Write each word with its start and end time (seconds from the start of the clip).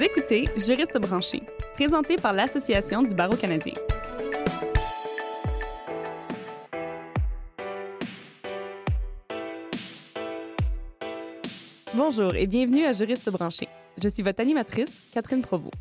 Vous 0.00 0.06
écoutez 0.06 0.46
Juriste 0.56 0.98
branché, 0.98 1.42
présenté 1.74 2.16
par 2.16 2.32
l'Association 2.32 3.02
du 3.02 3.14
barreau 3.14 3.36
canadien. 3.36 3.74
Bonjour 11.94 12.34
et 12.34 12.46
bienvenue 12.46 12.86
à 12.86 12.92
Juriste 12.92 13.28
branché. 13.28 13.68
Je 14.02 14.08
suis 14.08 14.22
votre 14.22 14.40
animatrice, 14.40 15.10
Catherine 15.12 15.42
Provost. 15.42 15.74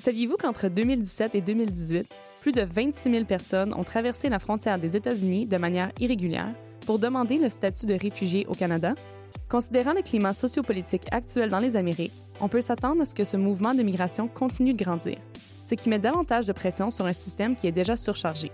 Saviez-vous 0.00 0.36
qu'entre 0.36 0.66
2017 0.66 1.36
et 1.36 1.40
2018, 1.40 2.08
plus 2.40 2.50
de 2.50 2.62
26 2.62 3.12
000 3.12 3.24
personnes 3.24 3.72
ont 3.72 3.84
traversé 3.84 4.28
la 4.28 4.40
frontière 4.40 4.80
des 4.80 4.96
États-Unis 4.96 5.46
de 5.46 5.58
manière 5.58 5.92
irrégulière 6.00 6.52
pour 6.86 6.98
demander 6.98 7.38
le 7.38 7.48
statut 7.48 7.86
de 7.86 7.94
réfugié 7.94 8.46
au 8.48 8.54
Canada? 8.54 8.94
Considérant 9.48 9.94
le 9.94 10.02
climat 10.02 10.34
sociopolitique 10.34 11.06
actuel 11.10 11.48
dans 11.48 11.58
les 11.58 11.76
Amériques, 11.76 12.12
on 12.40 12.48
peut 12.48 12.60
s'attendre 12.60 13.00
à 13.00 13.06
ce 13.06 13.14
que 13.14 13.24
ce 13.24 13.38
mouvement 13.38 13.74
de 13.74 13.82
migration 13.82 14.28
continue 14.28 14.74
de 14.74 14.84
grandir, 14.84 15.16
ce 15.64 15.74
qui 15.74 15.88
met 15.88 15.98
davantage 15.98 16.44
de 16.44 16.52
pression 16.52 16.90
sur 16.90 17.06
un 17.06 17.14
système 17.14 17.56
qui 17.56 17.66
est 17.66 17.72
déjà 17.72 17.96
surchargé. 17.96 18.52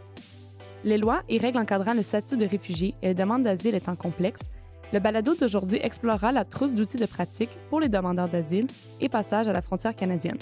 Les 0.85 0.97
lois 0.97 1.23
et 1.29 1.39
règles 1.39 1.59
encadrant 1.59 1.95
le 1.95 2.03
statut 2.03 2.37
de 2.37 2.47
réfugié 2.47 2.95
et 3.03 3.09
les 3.09 3.15
demandes 3.15 3.43
d'asile 3.43 3.75
étant 3.75 3.97
complexes, 3.97 4.51
le 4.93 5.01
balado 5.01 5.35
d'aujourd'hui 5.35 5.81
explorera 5.83 6.31
la 6.31 6.45
trousse 6.45 6.75
d'outils 6.75 6.99
de 6.99 7.07
pratique 7.07 7.59
pour 7.71 7.81
les 7.81 7.89
demandeurs 7.89 8.29
d'asile 8.29 8.69
et 9.01 9.09
passage 9.09 9.49
à 9.49 9.53
la 9.53 9.63
frontière 9.63 9.97
canadienne, 9.97 10.39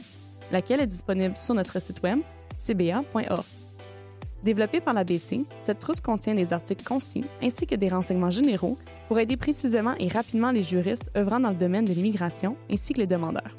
laquelle 0.50 0.82
est 0.82 0.86
disponible 0.86 1.38
sur 1.38 1.54
notre 1.54 1.80
site 1.80 2.02
web 2.02 2.18
cba.org. 2.58 3.61
Développée 4.42 4.80
par 4.80 4.94
la 4.94 5.04
BC, 5.04 5.46
cette 5.60 5.78
trousse 5.78 6.00
contient 6.00 6.34
des 6.34 6.52
articles 6.52 6.84
concis 6.84 7.24
ainsi 7.40 7.66
que 7.66 7.76
des 7.76 7.88
renseignements 7.88 8.30
généraux 8.30 8.76
pour 9.06 9.20
aider 9.20 9.36
précisément 9.36 9.94
et 10.00 10.08
rapidement 10.08 10.50
les 10.50 10.64
juristes 10.64 11.10
œuvrant 11.16 11.38
dans 11.38 11.50
le 11.50 11.56
domaine 11.56 11.84
de 11.84 11.92
l'immigration 11.92 12.56
ainsi 12.70 12.92
que 12.92 12.98
les 12.98 13.06
demandeurs. 13.06 13.54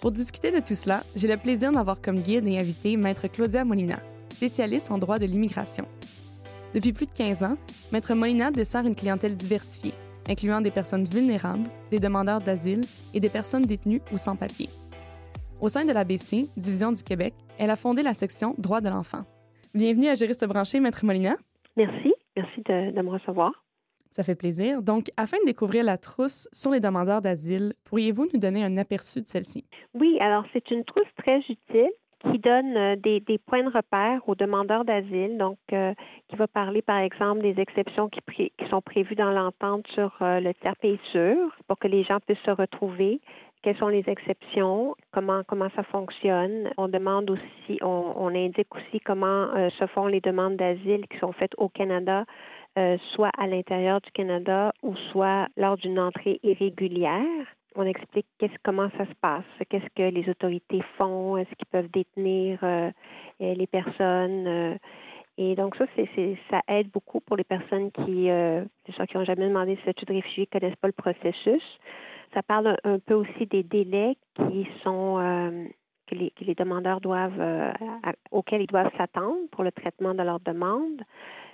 Pour 0.00 0.12
discuter 0.12 0.52
de 0.52 0.60
tout 0.60 0.74
cela, 0.74 1.02
j'ai 1.16 1.26
le 1.26 1.36
plaisir 1.36 1.72
d'avoir 1.72 2.00
comme 2.00 2.20
guide 2.20 2.46
et 2.46 2.58
invité 2.58 2.96
Maître 2.96 3.26
Claudia 3.26 3.64
Molina, 3.64 3.98
spécialiste 4.32 4.92
en 4.92 4.98
droit 4.98 5.18
de 5.18 5.26
l'immigration. 5.26 5.86
Depuis 6.72 6.92
plus 6.92 7.06
de 7.06 7.12
15 7.12 7.42
ans, 7.42 7.56
Maître 7.90 8.14
Molina 8.14 8.52
dessert 8.52 8.86
une 8.86 8.94
clientèle 8.94 9.36
diversifiée, 9.36 9.94
incluant 10.28 10.60
des 10.60 10.70
personnes 10.70 11.04
vulnérables, 11.04 11.68
des 11.90 11.98
demandeurs 11.98 12.40
d'asile 12.40 12.84
et 13.14 13.20
des 13.20 13.30
personnes 13.30 13.64
détenues 13.64 14.02
ou 14.12 14.18
sans 14.18 14.36
papier. 14.36 14.68
Au 15.60 15.68
sein 15.68 15.84
de 15.84 15.92
l'ABC, 15.92 16.48
Division 16.56 16.92
du 16.92 17.02
Québec, 17.02 17.34
elle 17.58 17.70
a 17.70 17.76
fondé 17.76 18.02
la 18.02 18.14
section 18.14 18.54
Droits 18.58 18.82
de 18.82 18.90
l'enfant. 18.90 19.24
Bienvenue 19.76 20.08
à 20.08 20.14
Juriste 20.14 20.46
branché, 20.46 20.80
Maître 20.80 21.04
Molina. 21.04 21.34
Merci. 21.76 22.14
Merci 22.34 22.62
de, 22.64 22.92
de, 22.92 23.02
me 23.02 23.10
recevoir. 23.10 23.52
Ça 24.08 24.24
fait 24.24 24.34
plaisir. 24.34 24.80
Donc, 24.80 25.10
afin 25.18 25.36
de 25.40 25.44
découvrir 25.44 25.84
la 25.84 25.98
trousse 25.98 26.48
sur 26.50 26.70
les 26.70 26.80
demandeurs 26.80 27.20
d'asile, 27.20 27.74
pourriez-vous 27.84 28.26
nous 28.32 28.40
donner 28.40 28.64
un 28.64 28.78
aperçu 28.78 29.20
de 29.20 29.26
celle-ci? 29.26 29.66
Oui, 29.92 30.16
alors 30.20 30.44
c'est 30.54 30.70
une 30.70 30.82
trousse 30.82 31.12
très 31.18 31.40
utile 31.40 31.90
qui 32.22 32.38
donne 32.38 32.76
euh, 32.76 32.96
des, 32.96 33.20
des, 33.20 33.38
points 33.38 33.62
de 33.62 33.70
repère 33.70 34.26
aux 34.26 34.34
demandeurs 34.34 34.84
d'asile, 34.84 35.36
donc 35.38 35.58
euh, 35.72 35.92
qui 36.28 36.36
va 36.36 36.46
parler 36.46 36.82
par 36.82 36.98
exemple 36.98 37.42
des 37.42 37.60
exceptions 37.60 38.08
qui, 38.08 38.20
qui 38.34 38.68
sont 38.70 38.80
prévues 38.80 39.14
dans 39.14 39.30
l'entente 39.30 39.86
sur 39.88 40.16
euh, 40.22 40.40
le 40.40 40.54
tiers 40.54 40.76
pays 40.76 40.98
sûr 41.12 41.36
pour 41.68 41.78
que 41.78 41.88
les 41.88 42.04
gens 42.04 42.18
puissent 42.26 42.38
se 42.44 42.50
retrouver, 42.50 43.20
quelles 43.62 43.76
sont 43.78 43.88
les 43.88 44.04
exceptions, 44.06 44.94
comment 45.12 45.42
comment 45.46 45.68
ça 45.74 45.82
fonctionne. 45.84 46.70
On 46.76 46.88
demande 46.88 47.30
aussi, 47.30 47.78
on, 47.82 48.12
on 48.16 48.28
indique 48.28 48.74
aussi 48.74 49.00
comment 49.00 49.48
euh, 49.56 49.70
se 49.78 49.86
font 49.86 50.06
les 50.06 50.20
demandes 50.20 50.56
d'asile 50.56 51.06
qui 51.08 51.18
sont 51.18 51.32
faites 51.32 51.54
au 51.56 51.68
Canada, 51.68 52.24
euh, 52.78 52.96
soit 53.14 53.30
à 53.38 53.46
l'intérieur 53.46 54.00
du 54.00 54.10
Canada 54.12 54.72
ou 54.82 54.94
soit 55.10 55.48
lors 55.56 55.76
d'une 55.76 55.98
entrée 55.98 56.38
irrégulière. 56.42 57.46
On 57.74 57.84
explique 57.84 58.26
comment 58.62 58.88
ça 58.96 59.04
se 59.04 59.14
passe, 59.20 59.44
qu'est-ce 59.68 59.88
que 59.94 60.14
les 60.14 60.28
autorités 60.30 60.82
font, 60.96 61.36
est-ce 61.36 61.50
qu'ils 61.56 61.66
peuvent 61.70 61.90
détenir 61.90 62.58
euh, 62.62 62.90
les 63.38 63.66
personnes. 63.66 64.78
Et 65.38 65.54
donc 65.54 65.76
ça, 65.76 65.84
c'est, 65.94 66.38
ça 66.50 66.62
aide 66.68 66.88
beaucoup 66.90 67.20
pour 67.20 67.36
les 67.36 67.44
personnes 67.44 67.90
qui, 67.92 68.30
euh, 68.30 68.64
qui 68.84 69.16
n'ont 69.16 69.24
jamais 69.24 69.48
demandé 69.48 69.74
le 69.74 69.80
statut 69.82 70.06
de 70.06 70.14
réfugié, 70.14 70.46
connaissent 70.46 70.76
pas 70.76 70.88
le 70.88 70.92
processus. 70.92 71.62
Ça 72.36 72.42
parle 72.42 72.76
un, 72.84 72.98
peu 72.98 73.14
aussi 73.14 73.46
des 73.46 73.62
délais 73.62 74.14
euh, 74.38 75.64
que, 76.06 76.14
les, 76.14 76.54
demandeurs 76.54 77.00
doivent 77.00 77.40
euh, 77.40 77.72
auxquels 78.30 78.60
ils 78.60 78.66
doivent 78.66 78.92
s'attendre 78.98 79.38
pour 79.52 79.64
le 79.64 79.72
traitement 79.72 80.12
de 80.12 80.22
leur 80.22 80.38
demande. 80.40 81.00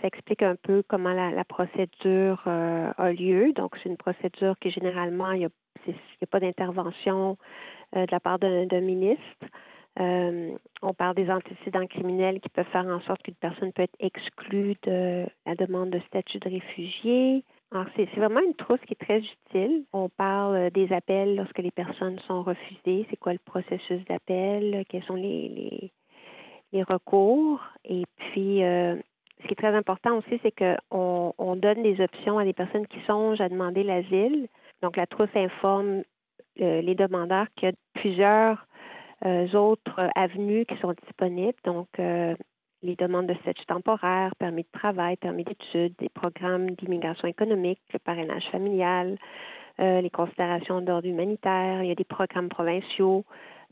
Ça 0.00 0.08
explique 0.08 0.42
un 0.42 0.56
peu 0.56 0.82
comment 0.88 1.12
la, 1.12 1.44
procédure 1.44 2.42
euh, 2.48 2.90
a 2.98 3.12
lieu. 3.12 3.52
Donc 3.52 3.76
c'est 3.80 3.90
une 3.90 3.96
procédure 3.96 4.58
qui 4.58 4.72
généralement 4.72 5.30
il 5.30 5.38
n'y 5.38 5.44
a, 5.44 6.26
pas 6.28 6.40
d'intervention 6.40 7.38
de 7.94 8.10
la 8.10 8.18
part 8.18 8.40
d'un, 8.40 8.80
ministre. 8.80 9.46
On 9.96 10.94
parle 10.98 11.14
des 11.14 11.30
antécédents 11.30 11.86
criminels 11.86 12.40
qui 12.40 12.48
peuvent 12.48 12.66
faire 12.72 12.88
en 12.88 13.00
sorte 13.02 13.22
qu'une 13.22 13.36
personne 13.36 13.72
peut 13.72 13.82
être 13.82 13.96
exclue 14.00 14.74
de 14.82 15.26
la 15.46 15.54
demande 15.54 15.90
de 15.90 16.00
statut 16.08 16.40
de 16.40 16.48
réfugié. 16.48 17.44
Alors, 17.72 17.86
c'est, 17.96 18.04
vraiment 18.16 18.40
une 18.40 18.54
trousse 18.54 18.80
qui 18.86 18.92
est 18.92 19.04
très 19.04 19.20
utile. 19.20 19.84
On 19.94 20.10
parle 20.10 20.70
des 20.72 20.92
appels 20.92 21.36
lorsque 21.36 21.58
les 21.58 21.70
personnes 21.70 22.18
sont 22.26 22.42
refusées. 22.42 23.06
C'est 23.08 23.16
quoi 23.16 23.32
le 23.32 23.38
processus 23.38 24.04
d'appel? 24.04 24.84
Quels 24.90 25.04
sont 25.04 25.14
les, 25.14 25.90
recours? 26.74 27.60
Et 27.86 28.04
puis, 28.16 28.62
euh, 28.62 28.96
ce 29.40 29.46
qui 29.46 29.52
est 29.52 29.56
très 29.56 29.74
important 29.74 30.18
aussi, 30.18 30.38
c'est 30.42 30.52
qu'on 30.52 31.32
on 31.38 31.56
donne 31.56 31.82
des 31.82 31.98
options 32.02 32.38
à 32.38 32.44
des 32.44 32.52
personnes 32.52 32.86
qui 32.86 33.00
songent 33.06 33.40
à 33.40 33.48
demander 33.48 33.84
l'asile. 33.84 34.48
Donc, 34.82 34.98
la 34.98 35.06
trousse 35.06 35.34
informe 35.34 36.02
euh, 36.60 36.82
les 36.82 36.94
demandeurs 36.94 37.46
qu'il 37.56 37.70
y 37.70 37.72
a 37.72 37.74
plusieurs 37.94 38.66
euh, 39.24 39.50
autres 39.54 40.10
avenues 40.14 40.66
qui 40.66 40.76
sont 40.78 40.92
disponibles. 41.06 41.58
Donc, 41.64 41.88
euh, 41.98 42.34
les 42.82 42.96
demandes 42.96 43.26
de 43.26 43.34
statut 43.34 43.64
temporaire, 43.66 44.34
permis 44.36 44.62
de 44.62 44.78
travail, 44.78 45.16
permis 45.16 45.44
d'études, 45.44 45.94
des 45.98 46.08
programmes 46.08 46.70
d'immigration 46.72 47.28
économique, 47.28 47.80
le 47.92 47.98
parrainage 47.98 48.44
familial, 48.50 49.16
euh, 49.80 50.00
les 50.00 50.10
considérations 50.10 50.80
d'ordre 50.80 51.08
humanitaire. 51.08 51.82
Il 51.82 51.88
y 51.88 51.92
a 51.92 51.94
des 51.94 52.04
programmes 52.04 52.48
provinciaux, 52.48 53.24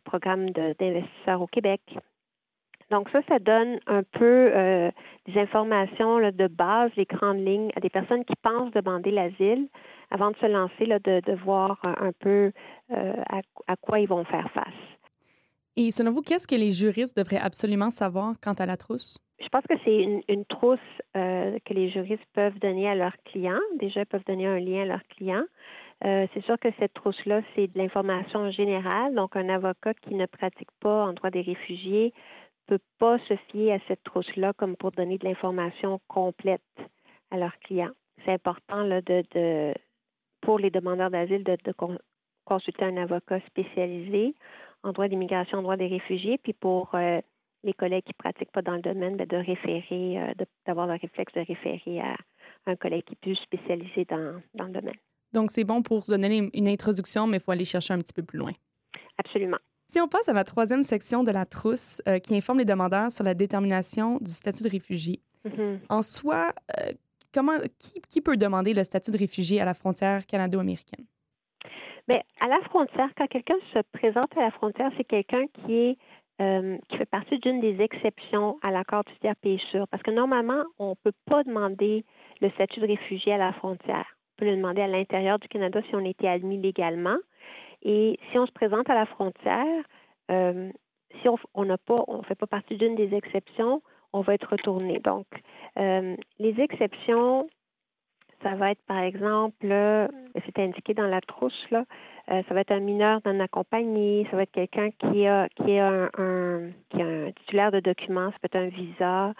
programmes 0.04 0.50
d'investisseurs 0.50 1.42
au 1.42 1.46
Québec. 1.46 1.80
Donc 2.90 3.08
ça, 3.10 3.20
ça 3.28 3.38
donne 3.38 3.78
un 3.86 4.02
peu 4.02 4.50
euh, 4.52 4.90
des 5.26 5.38
informations 5.38 6.18
de 6.18 6.46
base, 6.48 6.90
les 6.96 7.04
grandes 7.04 7.44
lignes 7.46 7.70
à 7.76 7.80
des 7.80 7.90
personnes 7.90 8.24
qui 8.24 8.34
pensent 8.42 8.72
demander 8.72 9.12
l'asile 9.12 9.68
avant 10.10 10.32
de 10.32 10.36
se 10.36 10.46
lancer, 10.46 10.86
de, 10.86 11.34
voir 11.44 11.78
un 11.84 12.10
peu 12.18 12.50
euh, 12.92 13.14
à 13.68 13.76
quoi 13.76 14.00
ils 14.00 14.08
vont 14.08 14.24
faire 14.24 14.50
face. 14.50 14.99
Et 15.76 15.90
selon 15.90 16.10
vous, 16.10 16.22
qu'est-ce 16.22 16.48
que 16.48 16.56
les 16.56 16.70
juristes 16.70 17.16
devraient 17.16 17.38
absolument 17.38 17.90
savoir 17.90 18.34
quant 18.42 18.54
à 18.54 18.66
la 18.66 18.76
trousse? 18.76 19.18
Je 19.40 19.48
pense 19.48 19.64
que 19.66 19.74
c'est 19.84 20.22
une, 20.28 20.44
trousse 20.44 20.78
euh, 21.16 21.58
que 21.64 21.72
les 21.72 21.90
juristes 21.90 22.26
peuvent 22.34 22.58
donner 22.58 22.88
à 22.88 22.94
leurs 22.94 23.16
clients. 23.24 23.60
Déjà, 23.78 24.00
ils 24.00 24.06
peuvent 24.06 24.24
donner 24.26 24.46
un 24.46 24.58
lien 24.58 24.82
à 24.82 24.84
leurs 24.84 25.06
clients. 25.08 25.44
Euh, 26.04 26.26
c'est 26.34 26.44
sûr 26.44 26.58
que 26.58 26.68
cette 26.78 26.92
trousse-là, 26.94 27.40
c'est 27.54 27.72
de 27.72 27.78
l'information 27.78 28.50
générale. 28.50 29.14
Donc, 29.14 29.36
un 29.36 29.48
avocat 29.48 29.94
qui 29.94 30.14
ne 30.14 30.26
pratique 30.26 30.70
pas 30.80 31.06
en 31.06 31.12
droit 31.14 31.30
des 31.30 31.42
réfugiés 31.42 32.12
peut 32.66 32.78
pas 32.98 33.18
se 33.28 33.34
fier 33.50 33.72
à 33.72 33.78
cette 33.88 34.04
trousse-là 34.04 34.52
comme 34.52 34.76
pour 34.76 34.92
donner 34.92 35.18
de 35.18 35.24
l'information 35.24 36.00
complète 36.06 36.60
à 37.30 37.36
leurs 37.36 37.58
clients. 37.58 37.90
C'est 38.24 38.32
important 38.32 38.82
là, 38.82 39.00
de, 39.00 39.74
pour 40.40 40.58
les 40.58 40.70
demandeurs 40.70 41.10
d'asile 41.10 41.42
de 41.42 41.56
consulter 42.44 42.84
un 42.84 42.96
avocat 42.96 43.40
spécialisé 43.46 44.34
en 44.82 44.92
droit 44.92 45.08
d'immigration, 45.08 45.58
en 45.58 45.62
droit 45.62 45.76
des 45.76 45.86
réfugiés, 45.86 46.38
puis 46.38 46.52
pour 46.52 46.94
euh, 46.94 47.20
les 47.64 47.74
collègues 47.74 48.04
qui 48.04 48.12
ne 48.12 48.22
pratiquent 48.30 48.52
pas 48.52 48.62
dans 48.62 48.74
le 48.74 48.80
domaine, 48.80 49.16
bien, 49.16 49.26
de 49.26 49.36
référer, 49.36 50.18
euh, 50.18 50.44
d'avoir 50.66 50.86
le 50.86 50.94
réflexe 50.94 51.32
de 51.34 51.40
référer 51.40 52.00
à 52.00 52.16
un 52.66 52.76
collègue 52.76 53.04
qui 53.04 53.14
est 53.14 53.20
plus 53.20 53.36
spécialisé 53.36 54.06
dans, 54.08 54.40
dans 54.54 54.64
le 54.64 54.72
domaine. 54.72 54.96
Donc, 55.32 55.50
c'est 55.50 55.64
bon 55.64 55.82
pour 55.82 56.04
se 56.04 56.12
donner 56.12 56.50
une 56.52 56.68
introduction, 56.68 57.26
mais 57.26 57.36
il 57.36 57.42
faut 57.42 57.52
aller 57.52 57.64
chercher 57.64 57.94
un 57.94 57.98
petit 57.98 58.12
peu 58.12 58.22
plus 58.22 58.38
loin. 58.38 58.50
Absolument. 59.18 59.58
Si 59.86 60.00
on 60.00 60.08
passe 60.08 60.28
à 60.28 60.32
la 60.32 60.44
troisième 60.44 60.82
section 60.82 61.24
de 61.24 61.30
la 61.30 61.44
trousse 61.44 62.00
euh, 62.08 62.18
qui 62.18 62.36
informe 62.36 62.58
les 62.58 62.64
demandeurs 62.64 63.10
sur 63.10 63.24
la 63.24 63.34
détermination 63.34 64.18
du 64.20 64.30
statut 64.30 64.62
de 64.62 64.68
réfugié, 64.68 65.20
mm-hmm. 65.44 65.78
en 65.88 66.02
soi, 66.02 66.52
euh, 66.78 66.92
comment, 67.34 67.58
qui, 67.78 68.00
qui, 68.08 68.20
peut 68.20 68.36
demander 68.36 68.72
le 68.72 68.84
statut 68.84 69.10
de 69.10 69.18
réfugié 69.18 69.60
à 69.60 69.64
la 69.64 69.74
frontière 69.74 70.26
canado-américaine? 70.26 71.04
Bien, 72.10 72.22
à 72.40 72.48
la 72.48 72.60
frontière, 72.62 73.08
quand 73.16 73.28
quelqu'un 73.28 73.54
se 73.72 73.78
présente 73.92 74.36
à 74.36 74.40
la 74.40 74.50
frontière, 74.50 74.90
c'est 74.96 75.04
quelqu'un 75.04 75.46
qui 75.46 75.76
est 75.76 75.98
euh, 76.40 76.76
qui 76.88 76.96
fait 76.96 77.08
partie 77.08 77.38
d'une 77.38 77.60
des 77.60 77.80
exceptions 77.80 78.58
à 78.62 78.72
l'accord 78.72 79.04
du 79.04 79.16
tiers 79.20 79.36
pays. 79.36 79.62
Parce 79.92 80.02
que 80.02 80.10
normalement, 80.10 80.64
on 80.80 80.90
ne 80.90 80.94
peut 81.04 81.16
pas 81.26 81.44
demander 81.44 82.04
le 82.40 82.50
statut 82.50 82.80
de 82.80 82.88
réfugié 82.88 83.34
à 83.34 83.38
la 83.38 83.52
frontière. 83.52 84.06
On 84.08 84.40
peut 84.40 84.46
le 84.46 84.56
demander 84.56 84.82
à 84.82 84.88
l'intérieur 84.88 85.38
du 85.38 85.46
Canada 85.46 85.80
si 85.88 85.94
on 85.94 86.04
était 86.04 86.26
admis 86.26 86.58
légalement. 86.58 87.18
Et 87.82 88.18
si 88.32 88.38
on 88.40 88.46
se 88.46 88.52
présente 88.52 88.90
à 88.90 88.94
la 88.96 89.06
frontière, 89.06 89.84
euh, 90.32 90.68
si 91.22 91.28
on 91.54 91.64
n'a 91.64 91.78
pas, 91.78 92.02
on 92.08 92.24
fait 92.24 92.34
pas 92.34 92.48
partie 92.48 92.76
d'une 92.76 92.96
des 92.96 93.14
exceptions, 93.14 93.82
on 94.12 94.22
va 94.22 94.34
être 94.34 94.50
retourné. 94.50 94.98
Donc, 94.98 95.26
euh, 95.78 96.16
les 96.40 96.60
exceptions, 96.60 97.48
ça 98.42 98.54
va 98.54 98.72
être 98.72 98.82
par 98.86 98.98
exemple, 98.98 99.66
c'est 100.46 100.58
indiqué 100.58 100.94
dans 100.94 101.06
la 101.06 101.20
trousse 101.20 101.66
là, 101.70 101.84
ça 102.28 102.54
va 102.54 102.60
être 102.60 102.72
un 102.72 102.80
mineur 102.80 103.20
non 103.24 103.40
accompagné, 103.40 104.26
ça 104.30 104.36
va 104.36 104.42
être 104.44 104.52
quelqu'un 104.52 104.90
qui 104.90 105.26
a 105.26 105.48
qui 105.48 105.72
est 105.72 105.80
un, 105.80 106.08
qui 106.90 107.02
a 107.02 107.06
un 107.06 107.32
titulaire 107.32 107.72
de 107.72 107.80
documents, 107.80 108.30
ça 108.30 108.36
peut 108.40 108.48
être 108.52 108.56
un 108.56 108.68
visa, 108.68 109.34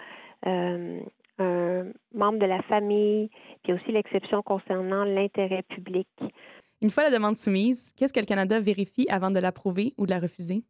un 0.45 1.91
membre 2.13 2.39
de 2.39 2.45
la 2.45 2.61
famille, 2.63 3.29
puis 3.63 3.73
aussi 3.73 3.91
l'exception 3.91 4.41
concernant 4.41 5.03
l'intérêt 5.03 5.63
public. 5.63 6.07
Une 6.81 6.89
fois 6.89 7.03
la 7.03 7.11
demande 7.11 7.35
soumise, 7.35 7.93
qu'est-ce 7.95 8.13
que 8.13 8.19
le 8.19 8.25
Canada 8.25 8.59
vérifie 8.59 9.05
avant 9.09 9.29
de 9.29 9.39
l'approuver 9.39 9.93
ou 9.97 10.05
de 10.05 10.11
la 10.11 10.19
refuser? 10.19 10.63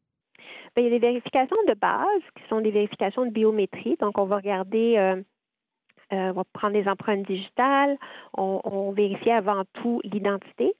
Bien, 0.75 0.85
il 0.85 0.91
y 0.91 0.95
a 0.95 0.99
des 0.99 1.07
vérifications 1.07 1.57
de 1.67 1.73
base 1.73 2.21
qui 2.35 2.43
sont 2.49 2.61
des 2.61 2.71
vérifications 2.71 3.25
de 3.25 3.31
biométrie. 3.31 3.95
Donc, 3.99 4.17
on 4.17 4.25
va 4.25 4.37
regarder, 4.37 4.95
euh, 4.97 5.15
euh, 5.15 5.23
on 6.11 6.33
va 6.33 6.43
prendre 6.53 6.73
des 6.73 6.87
empreintes 6.87 7.25
digitales, 7.25 7.97
on, 8.37 8.91
vérifie 8.91 9.31
avant 9.31 9.63
tout 9.81 10.01
l'identité. 10.03 10.73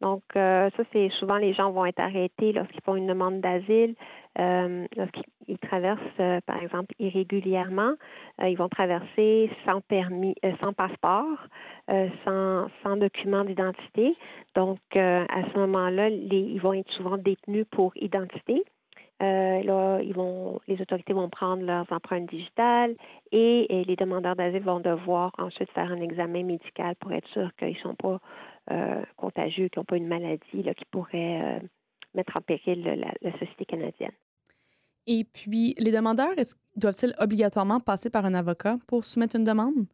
Donc, 0.00 0.22
euh, 0.34 0.68
ça, 0.76 0.82
c'est 0.92 1.10
souvent 1.20 1.36
les 1.36 1.54
gens 1.54 1.70
vont 1.70 1.86
être 1.86 2.00
arrêtés 2.00 2.52
lorsqu'ils 2.52 2.80
font 2.82 2.96
une 2.96 3.06
demande 3.06 3.40
d'asile, 3.40 3.94
lorsqu'ils 4.36 5.58
traversent, 5.58 6.42
par 6.46 6.60
exemple, 6.60 6.92
irrégulièrement. 6.98 7.94
ils 8.42 8.56
vont 8.56 8.68
traverser 8.68 9.50
sans 9.68 9.80
permis, 9.82 10.34
sans 10.62 10.72
passeport, 10.72 11.38
sans, 12.24 12.66
sans 12.82 12.96
document 12.96 13.44
d'identité. 13.44 14.16
Donc, 14.56 14.80
à 14.96 15.42
ce 15.52 15.58
moment-là, 15.58 16.08
ils 16.08 16.60
vont 16.60 16.72
être 16.72 16.90
souvent 16.92 17.16
détenus 17.16 17.66
pour 17.70 17.92
identité. 17.96 18.64
Euh, 19.22 19.62
là, 19.62 20.00
ils 20.02 20.14
vont, 20.14 20.60
les 20.66 20.80
autorités 20.80 21.12
vont 21.12 21.28
prendre 21.28 21.62
leurs 21.62 21.90
empreintes 21.92 22.28
digitales 22.28 22.96
et, 23.30 23.84
les 23.86 23.96
demandeurs 23.96 24.34
d'asile 24.34 24.62
vont 24.62 24.80
devoir 24.80 25.32
ensuite 25.38 25.70
faire 25.70 25.92
un 25.92 26.00
examen 26.00 26.42
médical 26.42 26.96
pour 26.96 27.12
être 27.12 27.28
sûr 27.28 27.50
qu'ils 27.56 27.74
ne 27.74 27.82
sont 27.82 27.94
pas 27.94 28.20
euh, 28.72 29.02
contagieux, 29.16 29.68
qu'ils 29.68 29.78
n'ont 29.80 29.84
pas 29.84 29.96
une 29.96 30.08
maladie 30.08 30.62
là, 30.64 30.74
qui 30.74 30.84
pourrait 30.86 31.40
euh, 31.40 31.60
mettre 32.14 32.36
en 32.36 32.40
péril 32.40 32.82
la, 32.82 33.32
société 33.32 33.64
canadienne. 33.64 34.12
Et 35.06 35.24
puis, 35.24 35.74
les 35.78 35.92
demandeurs, 35.92 36.34
doivent-ils 36.76 37.14
obligatoirement 37.18 37.80
passer 37.80 38.10
par 38.10 38.24
un 38.24 38.34
avocat 38.34 38.76
pour 38.88 39.04
soumettre 39.04 39.36
une 39.36 39.44
demande? 39.44 39.86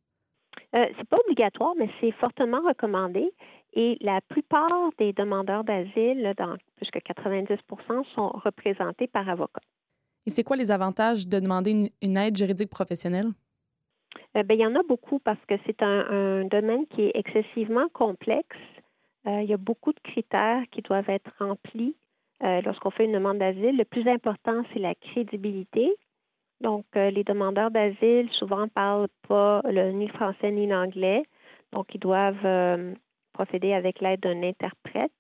Euh, 0.75 0.87
c'est 0.97 1.09
pas 1.09 1.19
obligatoire, 1.25 1.75
mais 1.79 1.89
c'est 2.01 2.13
fortement 2.13 2.61
recommandé. 2.67 3.31
Et 3.75 3.99
la 4.01 4.21
plupart 4.21 4.91
des 4.99 5.13
demandeurs 5.13 5.65
d'asile, 5.65 6.33
dans 6.37 6.57
plus 6.77 6.91
que 6.91 6.99
90 6.99 7.57
sont 8.15 8.29
représentés 8.29 9.07
par 9.07 9.29
avocat. 9.29 9.61
Et 10.27 10.31
c'est 10.31 10.45
quoi 10.45 10.57
les 10.57 10.71
avantages 10.71 11.27
de 11.27 11.41
demander 11.41 11.91
une, 12.03 12.17
aide 12.17 12.37
juridique 12.37 12.71
professionnelle? 12.71 13.29
Euh, 14.37 14.43
ben, 14.43 14.55
il 14.59 14.61
y 14.61 14.67
en 14.67 14.75
a 14.75 14.83
beaucoup 14.83 15.19
parce 15.21 15.43
que 15.47 15.55
c'est 15.65 15.83
un, 15.83 16.45
domaine 16.45 16.87
qui 16.89 17.03
est 17.03 17.13
excessivement 17.15 17.89
complexe. 17.95 18.57
Euh, 19.27 19.41
il 19.43 19.49
y 19.49 19.55
a 19.55 19.59
beaucoup 19.59 19.93
de 19.93 20.01
critères 20.01 20.63
qui 20.71 20.83
doivent 20.83 21.09
être 21.09 21.31
remplis 21.39 21.97
euh, 22.43 22.61
lorsqu'on 22.63 22.91
fait 22.91 23.07
une 23.07 23.13
demande 23.13 23.39
d'asile. 23.39 23.77
Le 23.77 23.85
plus 23.85 24.07
important, 24.07 24.63
c'est 24.73 24.81
la 24.81 24.95
crédibilité. 24.95 25.95
Donc, 26.61 26.85
les 26.95 27.25
demandeurs 27.25 27.71
d'asile 27.71 28.29
souvent 28.33 28.63
ne 28.63 28.71
parlent 28.71 29.09
pas 29.29 29.63
le, 29.65 29.93
ni 29.93 30.09
le 30.09 30.13
français 30.13 30.51
ni 30.51 30.67
l'anglais. 30.67 31.23
Donc, 31.73 31.87
ils 31.95 32.01
doivent 32.01 32.95
procéder 33.39 33.73
avec 33.73 34.01
l'aide 34.01 34.21
d'un 34.21 34.43
interprète, 34.43 35.13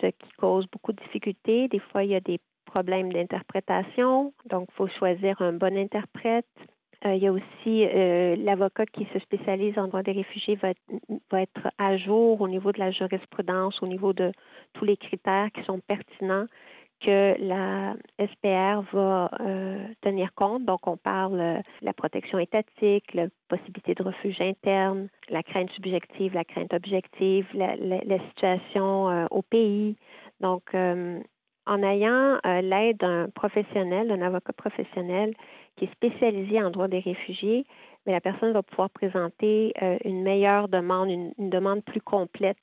ce 0.00 0.06
qui 0.06 0.30
cause 0.36 0.66
beaucoup 0.70 0.92
de 0.92 1.02
difficultés. 1.02 1.68
Des 1.68 1.78
fois, 1.78 2.04
il 2.04 2.10
y 2.10 2.14
a 2.14 2.20
des 2.20 2.38
problèmes 2.66 3.12
d'interprétation, 3.12 4.34
donc 4.50 4.68
il 4.70 4.74
faut 4.74 4.88
choisir 4.88 5.40
un 5.40 5.54
bon 5.54 5.76
interprète. 5.76 6.46
Euh, 7.04 7.14
il 7.14 7.22
y 7.22 7.26
a 7.26 7.32
aussi 7.32 7.86
euh, 7.86 8.36
l'avocat 8.36 8.86
qui 8.86 9.06
se 9.12 9.18
spécialise 9.20 9.76
en 9.78 9.88
droit 9.88 10.02
des 10.02 10.12
réfugiés 10.12 10.56
va 10.56 10.72
va 11.30 11.42
être 11.42 11.68
à 11.78 11.96
jour 11.96 12.40
au 12.40 12.48
niveau 12.48 12.70
de 12.72 12.78
la 12.78 12.90
jurisprudence, 12.90 13.82
au 13.82 13.86
niveau 13.86 14.12
de 14.12 14.32
tous 14.74 14.84
les 14.84 14.96
critères 14.96 15.50
qui 15.52 15.62
sont 15.64 15.80
pertinents 15.80 16.46
que 17.04 17.34
la 17.40 17.94
SPR 18.18 18.82
va 18.92 19.30
euh, 19.40 19.86
tenir 20.00 20.32
compte. 20.34 20.64
Donc, 20.64 20.86
on 20.86 20.96
parle 20.96 21.38
de 21.38 21.62
la 21.82 21.92
protection 21.92 22.38
étatique, 22.38 23.12
la 23.14 23.26
possibilité 23.48 23.94
de 23.94 24.02
refuge 24.02 24.40
interne, 24.40 25.08
la 25.28 25.42
crainte 25.42 25.70
subjective, 25.70 26.34
la 26.34 26.44
crainte 26.44 26.72
objective, 26.72 27.46
la, 27.54 28.18
situation 28.28 29.10
euh, 29.10 29.26
au 29.30 29.42
pays. 29.42 29.96
Donc, 30.40 30.62
euh, 30.74 31.20
en 31.66 31.82
ayant 31.82 32.38
l'aide 32.44 32.96
d'un 32.98 33.28
professionnel, 33.30 34.08
d'un 34.08 34.22
avocat 34.22 34.52
professionnel 34.52 35.34
qui 35.76 35.84
est 35.84 35.92
spécialisé 35.92 36.60
en 36.60 36.70
droit 36.70 36.88
des 36.88 36.98
réfugiés, 36.98 37.64
la 38.04 38.20
personne 38.20 38.52
va 38.52 38.64
pouvoir 38.64 38.90
présenter 38.90 39.72
une 40.04 40.24
meilleure 40.24 40.66
demande, 40.66 41.08
une, 41.08 41.50
demande 41.50 41.84
plus 41.84 42.00
complète 42.00 42.58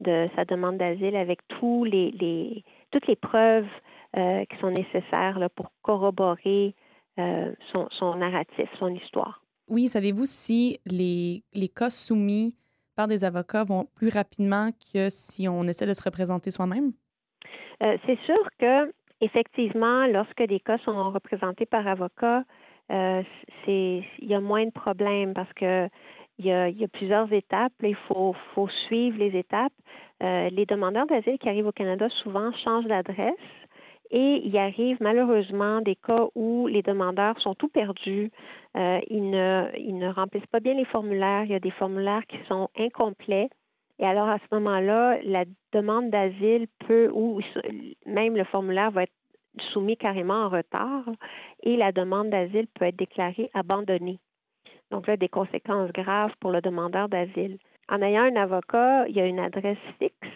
de 0.00 0.28
sa 0.34 0.44
demande 0.44 0.76
d'asile 0.76 1.14
avec 1.14 1.38
tous 1.46 1.84
les 1.84 2.64
toutes 2.92 3.06
les 3.08 3.16
preuves 3.16 3.66
euh, 4.16 4.44
qui 4.44 4.56
sont 4.58 4.70
nécessaires 4.70 5.38
là, 5.38 5.48
pour 5.48 5.72
corroborer 5.82 6.74
euh, 7.18 7.52
son, 7.72 7.88
son, 7.90 8.14
narratif, 8.14 8.68
son 8.78 8.94
histoire. 8.94 9.42
Oui, 9.68 9.88
savez-vous 9.88 10.26
si 10.26 10.78
les, 10.86 11.42
les 11.54 11.68
cas 11.68 11.90
soumis 11.90 12.54
par 12.94 13.08
des 13.08 13.24
avocats 13.24 13.64
vont 13.64 13.86
plus 13.96 14.10
rapidement 14.10 14.70
que 14.92 15.08
si 15.08 15.48
on 15.48 15.62
essaie 15.64 15.86
de 15.86 15.94
se 15.94 16.04
représenter 16.04 16.50
soi-même? 16.50 16.92
Euh, 17.82 17.96
c'est 18.06 18.18
sûr 18.26 18.48
que 18.58 18.92
effectivement, 19.20 20.06
lorsque 20.06 20.42
des 20.42 20.60
cas 20.60 20.78
sont 20.84 21.10
représentés 21.10 21.66
par 21.66 21.86
avocat, 21.86 22.44
c'est 22.90 24.04
il 24.18 24.28
y 24.28 24.34
a 24.34 24.40
moins 24.40 24.66
de 24.66 24.70
problèmes 24.70 25.32
parce 25.32 25.52
que 25.54 25.88
il 26.38 26.46
y, 26.46 26.52
a, 26.52 26.68
il 26.68 26.80
y 26.80 26.84
a, 26.84 26.88
plusieurs 26.88 27.32
étapes. 27.32 27.72
Il 27.82 27.94
faut, 27.94 28.34
suivre 28.86 29.18
les 29.18 29.36
étapes. 29.38 29.72
les 30.20 30.66
demandeurs 30.66 31.06
d'asile 31.06 31.38
qui 31.38 31.48
arrivent 31.48 31.66
au 31.66 31.72
Canada 31.72 32.08
souvent 32.08 32.52
changent 32.64 32.86
d'adresse 32.86 33.34
et 34.12 34.42
il 34.44 34.56
arrive 34.58 34.98
malheureusement 35.00 35.80
des 35.80 35.96
cas 35.96 36.26
où 36.34 36.66
les 36.66 36.82
demandeurs 36.82 37.40
sont 37.40 37.54
tout 37.54 37.68
perdus. 37.68 38.30
Euh, 38.76 39.00
ils, 39.08 39.30
ne, 39.30 39.70
ils 39.78 39.96
ne 39.96 40.12
remplissent 40.12 40.46
pas 40.46 40.60
bien 40.60 40.74
les 40.74 40.84
formulaires. 40.84 41.44
Il 41.44 41.50
y 41.50 41.54
a 41.54 41.60
des 41.60 41.70
formulaires 41.70 42.26
qui 42.28 42.36
sont 42.46 42.68
incomplets. 42.78 43.48
Et 43.98 44.04
alors, 44.04 44.28
à 44.28 44.38
ce 44.38 44.54
moment-là, 44.54 45.18
la 45.24 45.44
demande 45.72 46.10
d'asile 46.10 46.66
peut, 46.86 47.10
ou 47.12 47.40
même 48.04 48.36
le 48.36 48.44
formulaire 48.44 48.90
va 48.90 49.04
être 49.04 49.12
soumis 49.72 49.96
carrément 49.96 50.44
en 50.44 50.48
retard 50.50 51.04
et 51.62 51.76
la 51.76 51.92
demande 51.92 52.30
d'asile 52.30 52.66
peut 52.74 52.86
être 52.86 52.96
déclarée 52.96 53.50
abandonnée. 53.54 54.18
Donc 54.92 55.08
là, 55.08 55.16
des 55.16 55.28
conséquences 55.28 55.90
graves 55.92 56.32
pour 56.38 56.52
le 56.52 56.60
demandeur 56.60 57.08
d'asile. 57.08 57.58
En 57.88 58.00
ayant 58.00 58.22
un 58.22 58.36
avocat, 58.36 59.08
il 59.08 59.16
y 59.16 59.20
a 59.20 59.26
une 59.26 59.40
adresse 59.40 59.78
fixe 59.98 60.28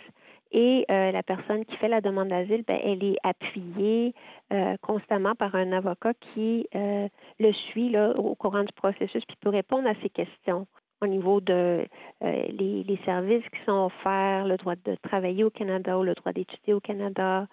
et 0.53 0.87
euh, 0.91 1.11
la 1.11 1.23
personne 1.23 1.65
qui 1.65 1.77
fait 1.77 1.89
la 1.89 2.01
demande 2.01 2.29
d'asile, 2.29 2.65
ben, 2.67 2.79
elle 2.83 3.05
est 3.05 3.19
appuyée 3.23 4.15
euh, 4.53 4.77
constamment 4.81 5.35
par 5.35 5.55
un 5.55 5.73
avocat 5.73 6.15
qui 6.15 6.67
euh, 6.75 7.09
le 7.39 7.53
suit 7.53 7.97
au 7.99 8.35
courant 8.37 8.63
du 8.63 8.73
processus, 8.73 9.25
puis 9.27 9.37
peut 9.41 9.51
répondre 9.51 9.89
à 9.89 9.95
ses 10.03 10.09
questions 10.09 10.67
au 11.03 11.07
niveau 11.07 11.43
de 11.43 11.85
les, 12.23 13.01
services 13.05 13.45
qui 13.51 13.65
sont 13.67 13.87
offerts, 13.87 14.47
le 14.47 14.57
droit 14.57 14.77
de 14.83 14.97
travailler 15.03 15.45
au 15.45 15.51
Canada 15.51 15.99
ou 15.99 16.03
le 16.03 16.15
droit 16.15 16.33
d'étudier 16.33 16.73
au 16.73 16.81
Canada, 16.81 17.47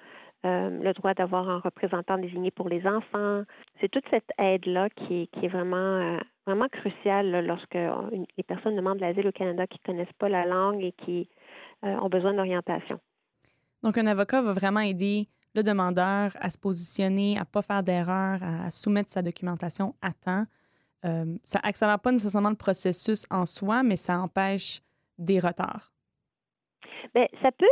le 0.46 0.94
droit 0.94 1.14
d'avoir 1.14 1.50
un 1.50 1.60
représentant 1.60 2.18
désigné 2.18 2.52
pour 2.52 2.70
les 2.70 2.88
enfants. 2.88 3.44
C'est 3.82 3.90
toute 3.90 4.06
cette 4.10 4.32
aide-là 4.38 4.90
qui 4.92 5.28
qui 5.34 5.46
est 5.46 5.50
vraiment, 5.50 6.20
vraiment 6.46 6.68
cruciale 6.70 7.46
lorsque 7.46 7.76
les 7.76 8.44
personnes 8.44 8.76
demandent 8.76 9.00
l'asile 9.00 9.28
au 9.28 9.32
Canada 9.32 9.68
qui 9.68 9.80
ne 9.82 9.94
connaissent 9.94 10.14
pas 10.18 10.30
la 10.30 10.46
langue 10.46 10.84
et 10.84 10.92
qui 10.92 11.30
euh, 11.84 11.96
ont 11.96 12.10
besoin 12.10 12.34
d'orientation. 12.34 13.00
Donc, 13.84 13.98
un 13.98 14.08
avocat 14.08 14.42
va 14.42 14.54
vraiment 14.54 14.80
aider 14.80 15.28
le 15.56 15.64
demandeur 15.64 16.32
à 16.40 16.50
se 16.50 16.58
positionner, 16.58 17.38
à 17.38 17.42
ne 17.42 17.46
pas 17.46 17.62
faire 17.62 17.84
d'erreur, 17.84 18.40
à 18.42 18.72
soumettre 18.72 19.10
sa 19.10 19.22
documentation 19.22 19.94
à 20.02 20.12
temps. 20.12 20.46
Euh, 21.06 21.38
ça 21.44 21.60
accélère 21.64 22.00
pas 22.00 22.12
nécessairement 22.12 22.50
le 22.50 22.56
processus 22.56 23.26
en 23.30 23.46
soi, 23.46 23.84
mais 23.84 23.98
ça 23.98 24.20
empêche 24.20 24.82
des 25.18 25.40
retards. 25.40 25.92
Bien, 27.14 27.28
ça, 27.42 27.52
peut, 27.52 27.68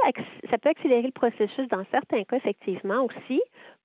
ça 0.50 0.58
peut 0.58 0.70
accélérer 0.70 1.04
le 1.04 1.12
processus 1.12 1.68
dans 1.70 1.84
certains 1.90 2.24
cas, 2.26 2.38
effectivement, 2.38 3.06
aussi. 3.06 3.42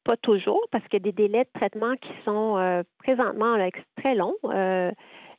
Pas 0.06 0.16
toujours, 0.16 0.62
parce 0.70 0.84
qu'il 0.84 1.00
y 1.00 1.02
a 1.02 1.10
des 1.10 1.12
délais 1.12 1.42
de 1.42 1.50
traitement 1.52 1.96
qui 1.96 2.12
sont 2.24 2.56
euh, 2.58 2.84
présentement 2.98 3.56
très 3.96 4.14
longs. 4.14 4.36
Euh, 4.44 4.92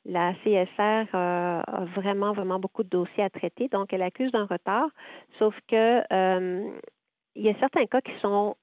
la 0.04 0.34
CSR 0.44 1.06
euh, 1.16 1.62
a 1.66 1.86
vraiment, 1.96 2.34
vraiment 2.34 2.60
beaucoup 2.60 2.84
de 2.84 2.90
dossiers 2.90 3.24
à 3.24 3.30
traiter, 3.30 3.70
donc 3.70 3.94
elle 3.94 4.02
accuse 4.02 4.30
d'un 4.34 4.46
retard, 4.46 4.90
sauf 5.40 5.56
que 5.70 6.02
il 7.36 7.46
y 7.46 7.50
a 7.50 7.58
certains 7.60 7.86
cas 7.86 8.02
qui 8.02 8.12
sont 8.22 8.58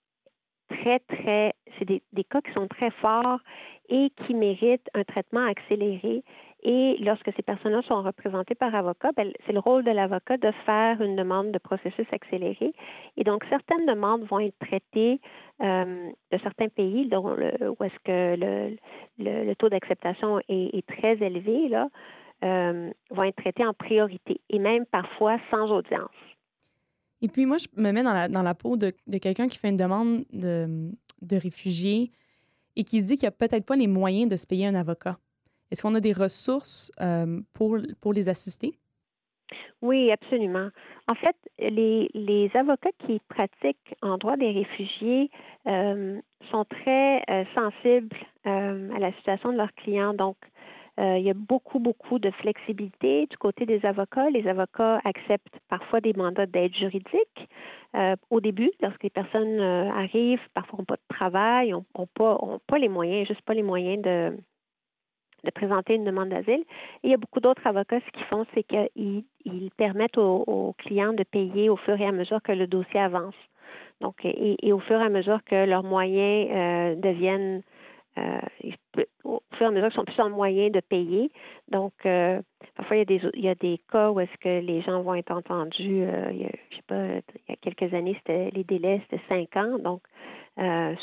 très, 0.69 0.99
très, 0.99 1.55
c'est 1.79 1.87
des, 1.87 2.03
cas 2.25 2.43
qui 2.43 2.53
sont 2.53 2.69
très 2.69 2.91
forts 2.91 3.41
et 3.89 4.11
qui 4.27 4.35
méritent 4.35 4.91
un 4.93 5.05
traitement 5.05 5.47
accéléré. 5.47 6.23
Et 6.65 6.97
lorsque 7.01 7.31
ces 7.37 7.43
personnes-là 7.43 7.83
sont 7.83 8.03
représentées 8.03 8.55
par 8.55 8.75
avocat, 8.75 9.11
ben, 9.15 9.31
c'est 9.47 9.53
le 9.53 9.59
rôle 9.59 9.85
de 9.85 9.91
l'avocat 9.91 10.39
de 10.39 10.51
faire 10.65 11.03
une 11.03 11.15
demande 11.15 11.53
de 11.53 11.59
processus 11.59 12.07
accéléré. 12.11 12.73
Et 13.19 13.25
donc, 13.25 13.45
certaines 13.51 13.85
demandes 13.85 14.25
vont 14.25 14.41
être 14.41 14.59
traitées 14.59 15.21
euh, 15.63 16.11
de 16.33 16.39
certains 16.39 16.69
pays 16.69 17.11
où 17.13 17.85
est-ce 17.85 17.99
que 18.05 18.77
le, 19.19 19.55
taux 19.57 19.69
d'acceptation 19.69 20.41
est, 20.49 20.87
très 20.87 21.23
élevé, 21.23 21.71
euh, 22.45 22.91
vont 23.11 23.23
être 23.25 23.37
traitées 23.37 23.67
en 23.67 23.75
priorité 23.75 24.41
et 24.49 24.59
même 24.59 24.87
parfois 24.87 25.37
sans 25.51 25.71
audience. 25.71 26.09
Et 27.21 27.29
puis 27.29 27.45
moi, 27.45 27.59
je 27.59 27.69
me 27.77 27.93
mets 27.93 28.03
dans 28.03 28.15
la, 28.15 28.29
dans 28.29 28.43
la 28.43 28.55
peau 28.55 28.79
de, 28.79 28.93
de 29.07 29.19
quelqu'un 29.19 29.49
qui 29.49 29.59
fait 29.59 29.69
une 29.69 29.77
demande 29.77 30.25
de, 30.33 30.91
de 31.21 31.37
réfugié 31.37 32.11
et 32.77 32.85
qui 32.85 33.03
se 33.03 33.09
dit 33.09 33.17
qu'il 33.17 33.27
n'y 33.27 33.35
a 33.35 33.37
peut-être 33.37 33.67
pas 33.67 33.77
les 33.77 33.87
moyens 33.87 34.31
de 34.31 34.37
se 34.37 34.47
payer 34.47 34.67
un 34.67 34.75
avocat. 34.75 35.19
Est-ce 35.71 35.83
qu'on 35.83 35.95
a 35.95 36.01
des 36.01 36.13
ressources 36.13 36.93
euh, 37.01 37.41
pour, 37.53 37.79
pour 38.01 38.13
les 38.13 38.29
assister? 38.29 38.79
Oui, 39.83 40.11
absolument. 40.11 40.69
En 41.09 41.15
fait, 41.15 41.37
les, 41.59 42.09
les 42.15 42.51
avocats 42.55 42.91
qui 43.07 43.21
pratiquent 43.29 43.95
en 44.03 44.17
droit 44.17 44.37
des 44.37 44.51
réfugiés 44.51 45.31
euh, 45.67 46.21
sont 46.51 46.65
très 46.65 47.23
euh, 47.29 47.45
sensibles 47.55 48.17
à 48.45 48.99
la 48.99 49.11
situation 49.15 49.53
de 49.53 49.57
leurs 49.57 49.73
clients. 49.73 50.13
Donc, 50.13 50.37
il 50.99 51.23
y 51.23 51.31
a 51.31 51.35
beaucoup, 51.35 51.79
beaucoup 51.79 52.19
de 52.19 52.31
flexibilité 52.31 53.27
du 53.27 53.37
côté 53.39 53.65
des 53.65 53.85
avocats. 53.87 54.29
Les 54.29 54.47
avocats 54.47 55.01
acceptent 55.05 55.59
parfois 55.69 56.01
des 56.03 56.13
mandats 56.13 56.45
d'aide 56.45 56.75
juridique 56.75 57.49
au 58.29 58.41
début, 58.41 58.71
lorsque 58.81 59.03
les 59.03 59.11
personnes 59.11 59.61
arrivent, 59.61 60.47
parfois 60.53 60.79
n'ont 60.79 60.85
pas 60.85 60.97
de 60.97 61.17
travail, 61.17 61.71
n'ont 61.73 62.09
pas, 62.15 62.39
pas 62.67 62.79
les 62.79 62.91
moyens, 62.91 63.27
juste 63.27 63.43
pas 63.43 63.55
les 63.55 63.63
moyens 63.63 64.03
de, 64.03 64.37
de 65.45 65.51
présenter 65.51 65.95
une 65.95 66.05
demande 66.05 66.31
d'asile. 66.31 66.65
Et 67.03 67.09
il 67.09 67.11
y 67.11 67.15
a 67.15 67.19
beaucoup 67.19 67.41
d'autres 67.41 67.67
avocats, 67.67 68.01
ce 68.01 68.11
qu'ils 68.11 68.27
font, 68.27 68.45
c'est 68.55 68.63
qu'ils 68.65 69.25
ils 69.45 69.71
permettent 69.77 70.19
aux, 70.19 70.75
clients 70.79 71.13
de 71.13 71.23
payer 71.23 71.69
au 71.69 71.77
fur 71.77 72.01
et 72.01 72.07
à 72.07 72.13
mesure 72.13 72.43
que 72.43 72.53
le 72.53 72.67
dossier 72.67 73.01
avance. 73.01 73.35
Donc, 74.01 74.17
et, 74.25 74.73
au 74.73 74.81
fur 74.81 75.01
et 75.01 75.05
à 75.05 75.09
mesure 75.09 75.39
que 75.45 75.67
leurs 75.67 75.85
moyens 75.85 76.49
euh, 76.51 76.95
deviennent, 76.97 77.63
euh, 78.19 78.41
au 79.25 79.43
fur 79.55 79.63
et 79.63 79.65
à 79.67 79.71
mesure 79.71 79.89
qu'ils 79.89 79.97
sont 79.97 80.05
plus 80.05 80.21
en 80.21 80.31
moyen 80.31 80.71
de 80.71 80.81
payer. 80.81 81.31
Donc, 81.69 81.93
euh, 82.07 82.41
parfois, 82.77 82.97
il 82.97 83.01
y, 83.01 83.03
a 83.03 83.05
des, 83.05 83.21
il 83.35 83.45
y 83.45 83.49
a 83.49 83.55
des 83.55 83.81
cas 83.91 84.11
où 84.11 84.21
est-ce 84.21 84.37
que 84.41 84.61
les 84.65 84.83
gens 84.83 85.03
vont 85.03 85.15
être 85.15 85.33
entendus, 85.33 86.05
il 86.31 86.37
y 86.39 86.45
a, 86.45 86.51
je 86.71 86.77
sais 86.77 86.83
pas, 86.87 87.07
il 87.07 87.51
y 87.51 87.53
a 87.53 87.57
quelques 87.57 87.93
années, 87.95 88.15
c'était 88.19 88.51
les 88.51 88.65
délais, 88.65 89.03
c'était 89.09 89.23
cinq 89.29 89.57
ans. 89.57 89.79
Donc, 89.79 90.03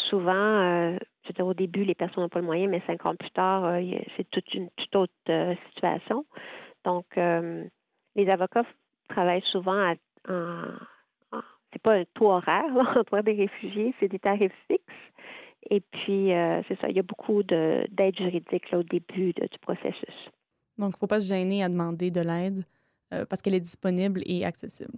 souvent, 0.10 0.98
je 1.24 1.30
veux 1.30 1.34
dire, 1.34 1.46
au 1.46 1.54
début, 1.54 1.84
les 1.84 1.96
personnes 1.96 2.24
n'ont 2.24 2.30
pas 2.30 2.40
le 2.40 2.46
moyen, 2.46 2.68
mais 2.68 2.82
cinq 2.88 3.06
ans 3.06 3.16
plus 3.16 3.30
tard, 3.32 3.66
euh, 3.66 3.82
c'est 4.18 4.30
toute 4.30 4.54
une 4.54 4.70
toute 4.72 4.96
autre 4.96 5.14
euh, 5.30 5.56
situation. 5.70 6.26
Donc, 6.84 7.06
euh, 7.18 7.64
les 8.16 8.30
avocats 8.30 8.66
travaillent 9.08 9.46
souvent 9.46 9.78
à, 9.78 9.94
en, 10.30 11.42
c'est 11.72 11.82
pas 11.82 11.94
un 11.94 12.04
taux 12.16 12.32
horaire 12.32 12.66
en 12.76 13.02
droit 13.04 13.22
des 13.22 13.34
réfugiés, 13.34 13.94
c'est 14.00 14.08
des 14.08 14.20
tarifs 14.20 14.52
fixes. 14.68 14.84
Et 15.70 15.80
puis, 15.80 16.30
c'est 16.68 16.80
ça, 16.82 16.90
il 16.90 16.96
y 16.96 17.00
a 17.00 17.04
beaucoup 17.04 17.44
d'aide 17.44 18.18
juridique 18.18 18.66
au 18.74 18.84
début 18.84 19.34
du 19.34 19.60
processus. 19.62 20.30
Donc, 20.78 20.90
il 20.90 20.96
ne 20.96 20.98
faut 20.98 21.08
pas 21.08 21.20
se 21.20 21.30
gêner 21.30 21.64
à 21.64 21.70
demander 21.70 22.12
de 22.12 22.22
l'aide 22.22 22.66
parce 23.30 23.42
qu'elle 23.42 23.54
est 23.54 23.60
disponible 23.60 24.22
et 24.26 24.44
accessible. 24.44 24.98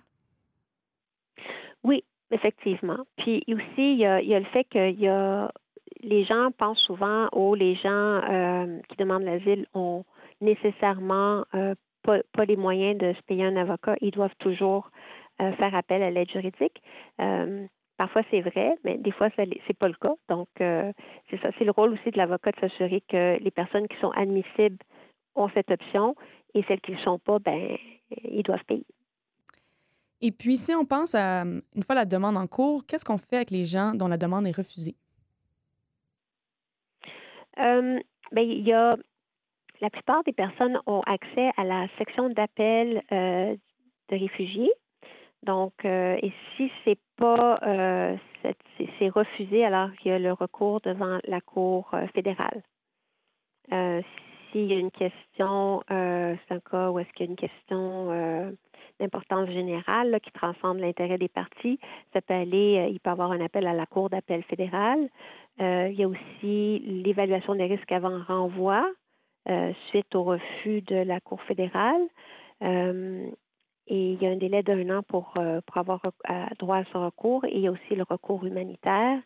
Oui, 1.83 2.03
effectivement. 2.31 2.99
Puis 3.17 3.43
aussi, 3.49 3.93
il 3.93 3.97
y 3.97 4.05
a, 4.05 4.21
il 4.21 4.29
y 4.29 4.35
a 4.35 4.39
le 4.39 4.45
fait 4.45 4.63
qu'il 4.65 4.99
y 4.99 5.07
a 5.07 5.51
les 6.03 6.23
gens 6.25 6.51
pensent 6.57 6.81
souvent, 6.81 7.27
oh, 7.31 7.55
les 7.55 7.75
gens 7.75 7.89
euh, 7.89 8.79
qui 8.89 8.97
demandent 8.97 9.23
l'asile 9.23 9.65
ont 9.73 10.03
nécessairement 10.41 11.45
euh, 11.55 11.75
pas, 12.03 12.45
les 12.45 12.57
moyens 12.57 12.97
de 12.97 13.13
se 13.13 13.21
payer 13.23 13.45
un 13.45 13.55
avocat. 13.55 13.95
Ils 14.01 14.11
doivent 14.11 14.35
toujours 14.39 14.91
euh, 15.41 15.51
faire 15.53 15.73
appel 15.73 16.03
à 16.03 16.11
l'aide 16.11 16.29
juridique. 16.29 16.81
Parfois, 17.97 18.21
c'est 18.31 18.41
vrai, 18.41 18.75
mais 18.83 18.97
des 18.97 19.11
fois, 19.11 19.29
ce 19.35 19.41
n'est 19.41 19.59
pas 19.77 19.87
le 19.87 19.95
cas. 19.95 20.13
Donc, 20.29 20.47
c'est 20.57 21.41
ça. 21.41 21.49
C'est 21.57 21.65
le 21.65 21.71
rôle 21.71 21.93
aussi 21.93 22.11
de 22.11 22.17
l'avocat 22.17 22.51
de 22.51 22.59
s'assurer 22.59 23.01
que 23.07 23.37
les 23.39 23.51
personnes 23.51 23.87
qui 23.87 23.97
sont 23.97 24.11
admissibles 24.11 24.77
ont 25.35 25.49
cette 25.53 25.71
option 25.71 26.15
et 26.53 26.63
celles 26.67 26.81
qui 26.81 26.91
ne 26.91 26.97
le 26.97 27.03
sont 27.03 27.19
pas, 27.19 27.39
ben, 27.39 27.77
ils 28.23 28.43
doivent 28.43 28.63
payer. 28.65 28.85
Et 30.21 30.31
puis, 30.31 30.57
si 30.57 30.73
on 30.73 30.85
pense 30.85 31.15
à 31.15 31.41
une 31.41 31.83
fois 31.85 31.95
la 31.95 32.05
demande 32.05 32.37
en 32.37 32.47
cours, 32.47 32.85
qu'est-ce 32.85 33.03
qu'on 33.03 33.17
fait 33.17 33.37
avec 33.37 33.51
les 33.51 33.65
gens 33.65 33.93
dont 33.93 34.07
la 34.07 34.17
demande 34.17 34.47
est 34.47 34.55
refusée? 34.55 34.95
Euh, 37.59 37.99
ben, 38.31 38.41
il 38.41 38.65
y 38.65 38.73
a 38.73 38.95
la 39.81 39.89
plupart 39.89 40.23
des 40.23 40.31
personnes 40.31 40.79
ont 40.87 41.01
accès 41.01 41.51
à 41.57 41.65
la 41.65 41.87
section 41.97 42.29
d'appel 42.29 43.03
euh, 43.11 43.55
de 44.09 44.15
réfugiés. 44.15 44.71
Donc, 45.43 45.73
euh, 45.85 46.17
et 46.21 46.31
si 46.55 46.71
c'est 46.83 46.99
pas 47.17 47.59
c'est 48.99 49.09
refusé, 49.09 49.63
alors 49.65 49.89
il 50.03 50.09
y 50.09 50.11
a 50.11 50.19
le 50.19 50.33
recours 50.33 50.81
devant 50.81 51.19
la 51.25 51.41
Cour 51.41 51.91
fédérale. 52.13 52.61
S'il 53.69 54.65
y 54.65 54.73
a 54.73 54.77
une 54.77 54.91
question, 54.91 55.81
c'est 55.87 56.51
un 56.51 56.59
cas 56.59 56.89
où 56.89 56.99
est-ce 56.99 57.09
qu'il 57.13 57.25
y 57.25 57.29
a 57.29 57.31
une 57.31 57.37
question 57.37 58.55
d'importance 58.99 59.49
générale 59.49 60.19
qui 60.21 60.31
transcende 60.31 60.79
l'intérêt 60.79 61.17
des 61.17 61.27
parties, 61.27 61.79
ça 62.13 62.21
peut 62.21 62.33
aller, 62.33 62.89
il 62.91 62.99
peut 62.99 63.09
avoir 63.09 63.31
un 63.31 63.41
appel 63.41 63.67
à 63.67 63.73
la 63.73 63.85
Cour 63.85 64.09
d'appel 64.09 64.43
fédérale. 64.43 65.09
Euh, 65.61 65.89
il 65.91 65.99
y 65.99 66.03
a 66.03 66.07
aussi 66.07 66.79
l'évaluation 66.79 67.55
des 67.55 67.65
risques 67.65 67.91
avant 67.91 68.21
renvoi 68.23 68.89
euh, 69.49 69.71
suite 69.89 70.15
au 70.15 70.23
refus 70.23 70.81
de 70.81 70.95
la 70.95 71.19
Cour 71.19 71.41
fédérale. 71.43 72.01
Euh, 72.63 73.29
et 73.87 74.13
il 74.13 74.21
y 74.21 74.25
a 74.25 74.29
un 74.29 74.37
délai 74.37 74.63
d'un 74.63 74.89
an 74.97 75.03
pour, 75.03 75.33
pour 75.33 75.77
avoir 75.77 76.01
droit 76.59 76.77
à 76.77 76.83
ce 76.85 76.97
recours. 76.97 77.45
Et 77.45 77.55
il 77.55 77.61
y 77.61 77.67
a 77.67 77.71
aussi 77.71 77.95
le 77.95 78.03
recours 78.09 78.45
humanitaire. 78.45 79.19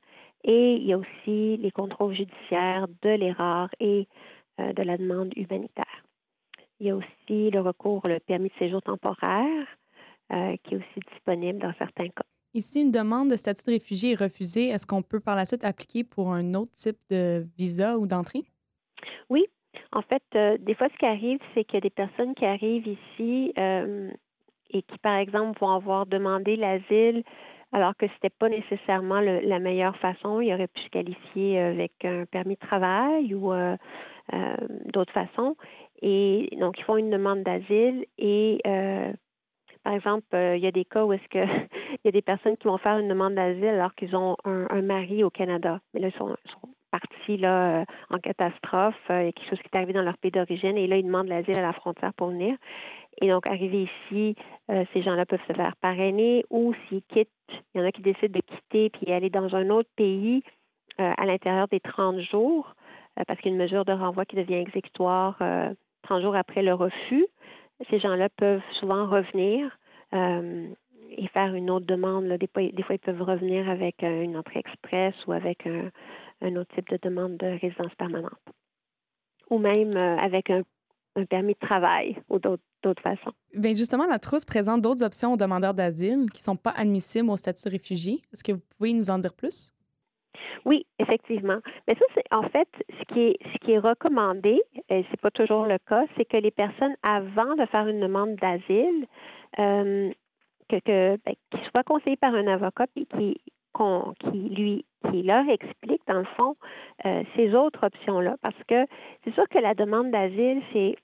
Et 0.44 0.76
il 0.76 0.86
y 0.86 0.94
a 0.94 0.98
aussi 0.98 1.58
les 1.58 1.72
contrôles 1.72 2.16
judiciaires 2.16 2.88
de 3.02 3.10
l'erreur 3.10 3.70
et 3.80 4.08
de 4.58 4.84
la 4.84 4.98
demande 4.98 5.34
humanitaire. 5.36 6.04
Il 6.80 6.88
y 6.88 6.90
a 6.92 6.96
aussi 6.96 7.50
le 7.52 7.60
recours, 7.60 8.08
le 8.08 8.20
permis 8.20 8.50
de 8.50 8.54
séjour 8.60 8.82
temporaire, 8.82 9.68
qui 10.30 10.74
est 10.74 10.78
aussi 10.78 11.00
disponible 11.12 11.60
dans 11.60 11.74
certains 11.78 12.10
cas. 12.10 12.26
Et 12.54 12.62
si 12.62 12.82
une 12.82 12.92
demande 12.92 13.30
de 13.30 13.36
statut 13.36 13.66
de 13.66 13.72
réfugié 13.72 14.14
est 14.14 14.24
refusée, 14.24 14.70
est-ce 14.70 14.88
qu'on 14.88 15.04
peut 15.04 15.20
par 15.20 15.36
la 15.36 15.46
suite 15.46 15.64
appliquer 15.64 16.04
pour 16.04 16.34
un 16.34 16.56
autre 16.56 16.72
type 16.72 16.98
de 17.10 17.46
visa 17.58 17.98
ou 18.00 18.08
d'entrée? 18.08 18.46
Oui. 19.30 19.46
En 19.92 20.02
fait, 20.02 20.24
euh, 20.36 20.58
des 20.60 20.74
fois, 20.74 20.88
ce 20.92 20.98
qui 20.98 21.06
arrive, 21.06 21.40
c'est 21.54 21.64
qu'il 21.64 21.76
y 21.76 21.78
a 21.78 21.82
des 21.82 21.90
personnes 21.92 22.34
qui 22.36 22.46
arrivent 22.46 22.88
ici 22.88 23.54
euh, 23.60 24.12
et 24.72 24.82
qui, 24.82 24.98
par 25.00 25.18
exemple, 25.18 25.60
vont 25.60 25.72
avoir 25.72 26.06
demandé 26.06 26.56
l'asile 26.56 27.24
alors 27.74 27.96
que 27.98 28.08
ce 28.08 28.14
n'était 28.14 28.30
pas 28.30 28.50
nécessairement 28.50 29.20
la 29.20 29.60
meilleure 29.60 29.98
façon. 29.98 30.40
Ils 30.40 30.54
auraient 30.54 30.68
pu 30.68 30.82
se 30.82 30.90
qualifier 30.90 31.60
avec 31.60 31.92
un 32.06 32.26
permis 32.26 32.56
de 32.56 32.66
travail 32.66 33.34
ou 33.34 33.52
euh, 33.52 33.76
d'autres 34.86 35.12
façons. 35.12 35.58
Et 36.02 36.50
donc, 36.60 36.80
ils 36.80 36.84
font 36.84 36.96
une 36.96 37.10
demande 37.10 37.44
d'asile 37.44 38.06
et 38.18 38.62
par 39.88 39.96
exemple, 39.96 40.28
euh, 40.34 40.58
il 40.58 40.62
y 40.62 40.68
a 40.68 40.72
des 40.72 40.84
cas 40.84 41.06
où 41.06 41.14
est-ce 41.14 41.30
que 41.30 41.40
il 41.94 42.00
y 42.04 42.10
a 42.10 42.12
des 42.12 42.22
personnes 42.22 42.58
qui 42.58 42.68
vont 42.68 42.78
faire 42.78 42.98
une 42.98 43.08
demande 43.08 43.36
d'asile 43.36 43.70
alors 43.70 43.96
qu'ils 43.96 44.18
ont 44.18 44.36
un, 44.44 44.82
mari 44.82 45.24
au 45.24 45.30
Canada. 45.30 45.80
Mais 45.94 46.02
là, 46.02 46.10
ils 46.10 46.18
sont, 46.18 46.36
partis 46.92 47.38
là, 47.38 47.80
euh, 47.80 47.86
en 48.10 48.18
catastrophe. 48.18 48.96
Euh, 49.10 49.22
il 49.22 49.26
y 49.28 49.30
a 49.30 49.32
quelque 49.32 49.50
chose 49.50 49.60
qui 49.60 49.70
est 49.72 49.78
arrivé 49.78 49.94
dans 49.94 50.02
leur 50.02 50.18
pays 50.18 50.32
d'origine 50.32 50.78
et 50.78 50.88
là, 50.88 50.98
ils 50.98 51.06
demandent 51.06 51.30
l'asile 51.30 51.58
à 51.58 51.62
la 51.62 51.72
frontière 51.72 52.14
pour 52.16 52.32
venir. 52.32 52.58
Et 53.22 53.30
donc, 53.30 53.48
arriver 53.48 53.88
ici, 54.12 54.36
ces 54.68 55.02
gens-là 55.02 55.26
peuvent 55.26 55.42
se 55.48 55.54
faire 55.54 55.76
parrainer 55.78 56.44
ou 56.50 56.74
s'ils 56.88 57.02
quittent, 57.04 57.30
il 57.74 57.80
y 57.80 57.84
en 57.84 57.86
a 57.88 57.92
qui 57.92 58.02
décident 58.02 58.40
de 58.40 58.42
quitter 58.42 58.90
puis 58.90 59.12
aller 59.12 59.30
dans 59.30 59.56
un 59.56 59.70
autre 59.70 59.90
pays 59.96 60.44
à 60.98 61.26
l'intérieur 61.26 61.68
des 61.68 61.80
30 61.80 62.20
jours 62.20 62.74
parce 63.28 63.40
qu'il 63.40 63.52
y 63.52 63.54
a 63.54 63.56
une 63.56 63.64
mesure 63.64 63.86
de 63.86 63.94
renvoi 63.94 64.26
qui 64.26 64.36
devient 64.36 64.56
exécutoire 64.56 65.38
30 66.04 66.22
jours 66.22 66.36
après 66.36 66.62
le 66.62 66.74
refus 66.74 67.26
ces 67.90 68.00
gens-là 68.00 68.30
peuvent 68.30 68.62
souvent 68.80 69.08
revenir 69.08 69.78
euh, 70.14 70.68
et 71.12 71.28
faire 71.30 71.54
une 71.54 71.70
autre 71.70 71.86
demande. 71.86 72.26
Des, 72.28 72.48
fois, 72.48 72.64
ils 72.64 73.00
peuvent 73.00 73.22
revenir 73.22 73.70
avec 73.70 74.04
une 74.04 74.38
entrée 74.38 74.60
express 74.60 75.14
ou 75.28 75.32
avec 75.32 75.68
un, 75.68 76.56
autre 76.56 76.74
type 76.76 76.90
de 76.90 77.00
demande 77.02 77.38
de 77.38 77.60
résidence 77.60 77.94
permanente. 77.96 78.34
Ou 79.50 79.60
même 79.60 79.96
euh, 79.96 80.18
avec 80.18 80.50
un, 80.50 80.64
permis 81.26 81.54
de 81.54 81.68
travail 81.68 82.18
ou 82.30 82.40
d'autres 82.40 83.02
façons. 83.02 83.32
Bien, 83.54 83.74
justement, 83.74 84.06
la 84.06 84.20
trousse 84.20 84.46
présente 84.46 84.82
d'autres 84.82 85.04
options 85.04 85.34
aux 85.34 85.38
demandeurs 85.38 85.74
d'asile 85.74 86.26
qui 86.32 86.42
ne 86.42 86.44
sont 86.44 86.56
pas 86.56 86.72
admissibles 86.72 87.30
au 87.30 87.38
statut 87.38 87.64
de 87.66 87.72
réfugié. 87.72 88.22
Est-ce 88.32 88.44
que 88.44 88.52
vous 88.52 88.62
pouvez 88.78 88.94
nous 88.94 89.10
en 89.10 89.20
dire 89.20 89.34
plus? 89.34 89.74
Oui, 90.66 90.86
effectivement. 91.00 91.60
Mais 91.88 91.96
ça, 91.96 92.06
c'est 92.14 92.24
en 92.32 92.44
fait 92.50 92.68
ce 92.90 93.14
qui 93.14 93.20
est 93.22 93.38
ce 93.54 93.58
qui 93.60 93.72
est 93.72 93.80
recommandé, 93.80 94.62
et 94.90 95.06
c'est 95.10 95.22
pas 95.22 95.32
toujours 95.32 95.66
le 95.66 95.78
cas, 95.88 96.06
c'est 96.16 96.26
que 96.26 96.38
les 96.38 96.52
personnes 96.52 96.96
avant 97.04 97.56
de 97.56 97.66
faire 97.66 97.88
une 97.88 98.00
demande 98.00 98.36
d'asile, 98.36 99.08
euh, 99.60 100.12
que, 100.70 100.80
que 100.80 101.18
ben, 101.26 101.36
qu'ils 101.52 101.70
soient 101.72 101.84
conseillés 101.84 102.18
par 102.18 102.34
un 102.34 102.48
avocat 102.48 102.86
et 102.96 103.06
qui 103.06 103.42
qui 104.32 104.38
lui 104.50 104.86
qui 105.10 105.22
leur 105.22 105.48
explique 105.50 106.02
dans 106.08 106.20
le 106.20 106.28
fond 106.36 106.56
euh, 107.06 107.24
ces 107.36 107.54
autres 107.54 107.86
options 107.86 108.20
là, 108.20 108.36
parce 108.42 108.58
que 108.68 108.86
c'est 109.24 109.34
sûr 109.34 109.48
que 109.50 109.60
la 109.60 109.76
demande 109.76 110.12
d'asile 110.12 110.62
c'est 110.74 110.96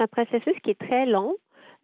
un 0.00 0.06
processus 0.06 0.54
qui 0.62 0.70
est 0.70 0.78
très 0.80 1.06
long. 1.06 1.34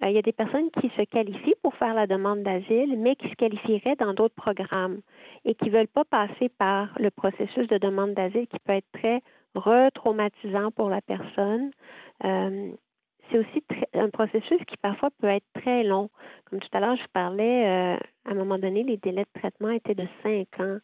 Euh, 0.02 0.09
il 0.09 0.14
y 0.14 0.18
a 0.18 0.23
des 0.23 0.33
personnes 0.33 0.71
qui 0.80 0.90
se 0.97 1.02
qualifient 1.02 1.54
pour 1.62 1.75
faire 1.76 1.94
la 1.94 2.06
demande 2.06 2.42
d'asile, 2.42 2.99
mais 2.99 3.14
qui 3.16 3.28
se 3.28 3.35
qualifieraient 3.35 3.97
dans 3.97 4.12
d'autres 4.12 4.35
programmes 4.35 5.00
et 5.44 5.54
qui 5.54 5.66
ne 5.66 5.71
veulent 5.71 5.88
pas 5.88 6.04
passer 6.04 6.49
par 6.49 6.88
le 6.99 7.11
processus 7.11 7.68
de 7.68 7.78
demande 7.78 8.14
d'asile 8.14 8.47
qui 8.49 8.59
peut 8.64 8.73
être 8.73 8.90
très 8.92 9.23
retraumatisant 9.54 10.71
pour 10.73 10.90
la 10.90 11.00
personne. 11.00 11.71
Euh, 12.25 12.73
c'est 13.30 13.38
aussi 13.38 13.64
un 13.94 14.11
processus 14.11 14.59
qui 14.66 14.76
parfois 14.76 15.11
peut 15.21 15.28
être 15.28 15.47
très 15.54 15.83
long. 15.85 16.11
Comme 16.50 16.61
tout 16.61 16.68
à 16.73 16.80
l'heure, 16.80 16.97
je 16.97 17.06
parlais, 17.12 17.66
euh, 17.66 17.97
à 18.26 18.33
un 18.33 18.35
moment 18.35 18.59
donné, 18.59 18.83
les 18.83 18.97
délais 18.99 19.25
de 19.25 19.40
traitement 19.40 19.71
étaient 19.71 19.94
de 19.94 20.06
cinq 20.23 20.49
ans. 20.61 20.78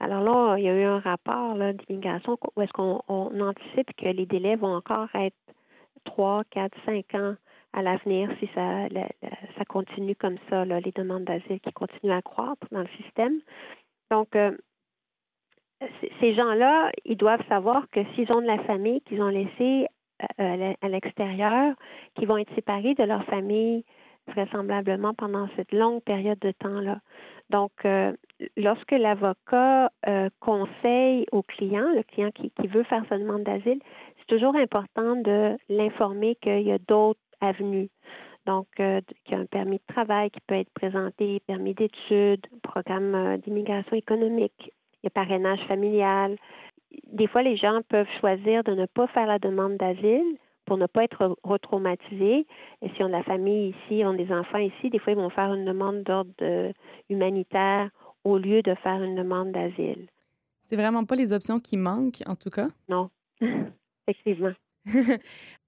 Alors 0.00 0.22
là, 0.22 0.56
il 0.58 0.64
y 0.64 0.68
a 0.68 0.74
eu 0.74 0.84
un 0.84 0.98
rapport 0.98 1.56
d'immigration 1.56 2.38
où 2.56 2.62
est-ce 2.62 2.72
qu'on 2.72 3.00
anticipe 3.08 3.94
que 3.96 4.08
les 4.08 4.26
délais 4.26 4.56
vont 4.56 4.74
encore 4.74 5.08
être 5.14 5.36
trois, 6.04 6.42
quatre, 6.50 6.76
cinq 6.84 7.14
ans 7.14 7.34
à 7.72 7.82
l'avenir 7.82 8.30
si 8.40 8.48
ça, 8.54 8.88
ça 9.56 9.64
continue 9.68 10.16
comme 10.16 10.38
ça, 10.48 10.64
les 10.64 10.92
demandes 10.92 11.24
d'asile 11.24 11.60
qui 11.60 11.72
continuent 11.72 12.12
à 12.12 12.22
croître 12.22 12.66
dans 12.72 12.80
le 12.80 12.88
système. 13.02 13.40
Donc, 14.10 14.34
euh, 14.34 14.56
ces 16.20 16.34
gens-là, 16.34 16.90
ils 17.04 17.16
doivent 17.16 17.46
savoir 17.48 17.88
que 17.90 18.00
s'ils 18.14 18.30
ont 18.32 18.40
de 18.40 18.46
la 18.46 18.62
famille 18.64 19.00
qu'ils 19.02 19.22
ont 19.22 19.28
laissée 19.28 19.86
euh, 20.40 20.74
à 20.82 20.88
l'extérieur, 20.88 21.74
qu'ils 22.14 22.26
vont 22.28 22.36
être 22.36 22.54
séparés 22.54 22.94
de 22.94 23.04
leur 23.04 23.24
famille 23.24 23.84
vraisemblablement 24.26 25.14
pendant 25.14 25.48
cette 25.56 25.72
longue 25.72 26.02
période 26.02 26.38
de 26.40 26.52
temps-là. 26.52 27.00
Donc, 27.48 27.72
euh, 27.84 28.12
lorsque 28.56 28.92
l'avocat 28.92 29.90
conseille 30.40 31.26
au 31.32 31.42
client, 31.42 31.88
le 31.94 32.02
client 32.02 32.30
qui, 32.30 32.52
veut 32.68 32.84
faire 32.84 33.04
sa 33.08 33.18
demande 33.18 33.44
d'asile, 33.44 33.80
toujours 34.30 34.54
important 34.54 35.16
de 35.16 35.56
l'informer 35.68 36.36
qu'il 36.36 36.62
y 36.62 36.70
a 36.70 36.78
d'autres 36.78 37.20
avenues. 37.40 37.90
Donc, 38.46 38.68
euh, 38.78 39.00
qu'il 39.24 39.34
y 39.34 39.38
a 39.38 39.42
un 39.42 39.46
permis 39.46 39.78
de 39.78 39.92
travail 39.92 40.30
qui 40.30 40.40
peut 40.46 40.54
être 40.54 40.70
présenté, 40.72 41.40
permis 41.46 41.74
d'études, 41.74 42.46
programme 42.62 43.14
euh, 43.14 43.36
d'immigration 43.38 43.96
économique, 43.96 44.72
il 45.02 45.04
y 45.04 45.06
a 45.08 45.10
parrainage 45.10 45.60
familial. 45.66 46.36
Des 47.12 47.26
fois, 47.26 47.42
les 47.42 47.56
gens 47.56 47.80
peuvent 47.88 48.08
choisir 48.20 48.62
de 48.64 48.72
ne 48.72 48.86
pas 48.86 49.08
faire 49.08 49.26
la 49.26 49.38
demande 49.38 49.76
d'asile 49.76 50.36
pour 50.64 50.78
ne 50.78 50.86
pas 50.86 51.04
être 51.04 51.36
retraumatisés. 51.42 52.46
Et 52.82 52.88
si 52.94 53.02
on 53.02 53.06
a 53.06 53.08
de 53.08 53.12
la 53.12 53.22
famille 53.24 53.70
ici, 53.70 54.02
on 54.04 54.10
a 54.10 54.16
des 54.16 54.32
enfants 54.32 54.58
ici, 54.58 54.90
des 54.90 55.00
fois, 55.00 55.12
ils 55.12 55.18
vont 55.18 55.30
faire 55.30 55.52
une 55.52 55.64
demande 55.64 56.04
d'ordre 56.04 56.30
euh, 56.42 56.72
humanitaire 57.08 57.90
au 58.22 58.38
lieu 58.38 58.62
de 58.62 58.74
faire 58.76 59.02
une 59.02 59.16
demande 59.16 59.50
d'asile. 59.50 60.06
C'est 60.62 60.76
vraiment 60.76 61.04
pas 61.04 61.16
les 61.16 61.32
options 61.32 61.58
qui 61.58 61.76
manquent, 61.76 62.22
en 62.26 62.36
tout 62.36 62.50
cas? 62.50 62.68
Non, 62.88 63.10
effectivement. 64.06 64.52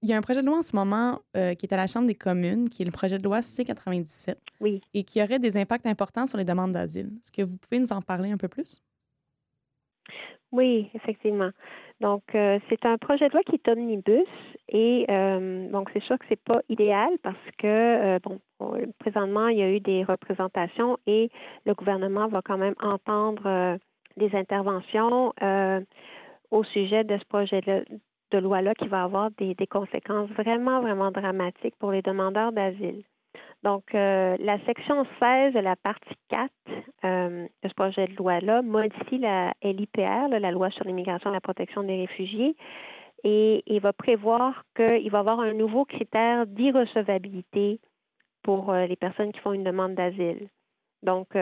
Il 0.01 0.09
y 0.09 0.13
a 0.13 0.17
un 0.17 0.21
projet 0.21 0.41
de 0.41 0.47
loi 0.47 0.57
en 0.57 0.63
ce 0.63 0.75
moment 0.75 1.19
euh, 1.37 1.53
qui 1.53 1.65
est 1.65 1.73
à 1.73 1.77
la 1.77 1.87
Chambre 1.87 2.07
des 2.07 2.15
communes, 2.15 2.69
qui 2.69 2.81
est 2.81 2.85
le 2.85 2.91
projet 2.91 3.17
de 3.19 3.23
loi 3.23 3.41
C-97. 3.41 4.35
Oui. 4.59 4.81
Et 4.93 5.03
qui 5.03 5.21
aurait 5.21 5.39
des 5.39 5.57
impacts 5.57 5.85
importants 5.85 6.25
sur 6.25 6.37
les 6.37 6.45
demandes 6.45 6.71
d'asile. 6.71 7.11
Est-ce 7.21 7.31
que 7.31 7.43
vous 7.43 7.57
pouvez 7.57 7.79
nous 7.79 7.93
en 7.93 8.01
parler 8.01 8.31
un 8.31 8.37
peu 8.37 8.47
plus? 8.47 8.81
Oui, 10.51 10.89
effectivement. 10.93 11.49
Donc, 11.99 12.23
euh, 12.35 12.59
c'est 12.69 12.85
un 12.85 12.97
projet 12.97 13.27
de 13.27 13.33
loi 13.33 13.41
qui 13.43 13.55
est 13.55 13.67
omnibus 13.69 14.27
et 14.67 15.05
euh, 15.09 15.69
donc 15.69 15.89
c'est 15.93 16.03
sûr 16.03 16.17
que 16.17 16.25
c'est 16.27 16.43
pas 16.43 16.61
idéal 16.69 17.09
parce 17.21 17.37
que 17.57 18.19
bon, 18.19 18.39
présentement 18.99 19.47
il 19.47 19.57
y 19.57 19.61
a 19.61 19.69
eu 19.69 19.79
des 19.79 20.03
représentations 20.03 20.97
et 21.07 21.29
le 21.65 21.73
gouvernement 21.73 22.27
va 22.27 22.41
quand 22.43 22.57
même 22.57 22.75
entendre 22.81 23.77
des 24.17 24.35
interventions 24.35 25.33
au 26.51 26.63
sujet 26.65 27.03
de 27.03 27.17
ce 27.17 27.25
projet 27.25 27.61
de, 28.33 28.37
loi-là 28.39 28.73
qui 28.75 28.87
va 28.87 29.03
avoir 29.03 29.29
des, 29.31 29.55
conséquences 29.67 30.29
vraiment, 30.31 30.81
vraiment 30.81 31.11
dramatiques 31.11 31.75
pour 31.79 31.91
les 31.91 32.01
demandeurs 32.01 32.51
d'asile. 32.51 33.03
Donc, 33.63 33.95
euh, 33.95 34.35
la 34.39 34.59
section 34.65 35.05
16 35.21 35.53
de 35.53 35.59
la 35.59 35.75
partie 35.75 36.15
4 36.29 36.51
euh, 37.05 37.47
de 37.63 37.69
ce 37.69 37.73
projet 37.73 38.07
de 38.07 38.15
loi-là 38.15 38.61
modifie 38.61 39.19
la 39.19 39.53
LIPR, 39.63 40.27
la 40.29 40.51
loi 40.51 40.69
sur 40.71 40.85
l'immigration 40.85 41.29
et 41.29 41.33
la 41.33 41.41
protection 41.41 41.83
des 41.83 41.95
réfugiés, 41.95 42.55
et, 43.23 43.79
va 43.79 43.93
prévoir 43.93 44.65
qu'il 44.75 45.09
va 45.09 45.17
y 45.17 45.21
avoir 45.21 45.39
un 45.39 45.53
nouveau 45.53 45.85
critère 45.85 46.45
d'irrecevabilité 46.45 47.79
pour 48.43 48.71
euh, 48.71 48.85
les 48.85 48.97
personnes 48.97 49.31
qui 49.31 49.39
font 49.39 49.53
une 49.53 49.63
demande 49.63 49.95
d'asile. 49.95 50.49
Donc, 51.03 51.35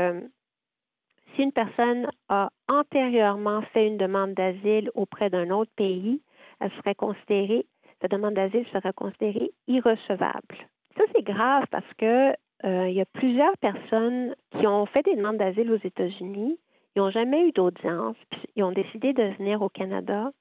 si 1.36 1.44
une 1.44 1.52
personne 1.52 2.10
a 2.30 2.50
antérieurement 2.68 3.62
fait 3.74 3.88
une 3.88 3.98
demande 3.98 4.34
d'asile 4.34 4.90
auprès 4.96 5.30
d'un 5.30 5.50
autre 5.50 5.72
pays, 5.76 6.22
elle 6.62 6.72
serait 6.72 6.96
considérée, 6.96 7.66
sa 8.02 8.08
demande 8.08 8.36
d'asile 8.36 8.66
serait 8.72 8.94
considérée 8.94 9.52
irrecevable. 9.68 10.56
Ça, 10.98 11.04
c'est 11.14 11.24
grave 11.24 11.66
parce 11.72 11.94
que 11.98 12.32
euh, 12.64 12.88
il 12.90 12.94
y 12.94 13.02
a 13.02 13.06
plusieurs 13.06 13.58
personnes 13.58 14.36
qui 14.52 14.68
ont 14.68 14.86
fait 14.86 15.04
des 15.04 15.16
demandes 15.16 15.38
d'asile 15.38 15.72
aux 15.72 15.84
États-Unis, 15.84 16.58
ils 16.96 17.00
n'ont 17.00 17.10
jamais 17.10 17.48
eu 17.48 17.52
d'audience, 17.52 18.18
puis 18.30 18.42
ils 18.56 18.64
ont 18.64 18.72
décidé 18.72 19.14
de 19.14 19.24
venir 19.38 19.62
au 19.62 19.70
Canada. 19.70 20.32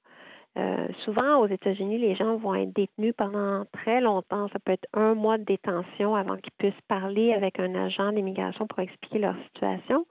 Euh, 0.57 0.87
souvent, 1.05 1.39
aux 1.39 1.47
États-Unis, 1.47 1.97
les 1.97 2.15
gens 2.15 2.35
vont 2.35 2.53
être 2.55 2.73
détenus 2.73 3.13
pendant 3.17 3.63
très 3.71 4.01
longtemps. 4.01 4.49
Ça 4.49 4.59
peut 4.59 4.73
être 4.73 4.87
un 4.93 5.15
mois 5.15 5.37
de 5.37 5.45
détention 5.45 6.13
avant 6.15 6.35
qu'ils 6.35 6.51
puissent 6.57 6.81
parler 6.89 7.33
avec 7.33 7.59
un 7.59 7.73
agent 7.73 8.11
d'immigration 8.11 8.67
pour 8.67 8.79
expliquer 8.79 9.19
leur 9.19 9.35
situation. 9.45 10.05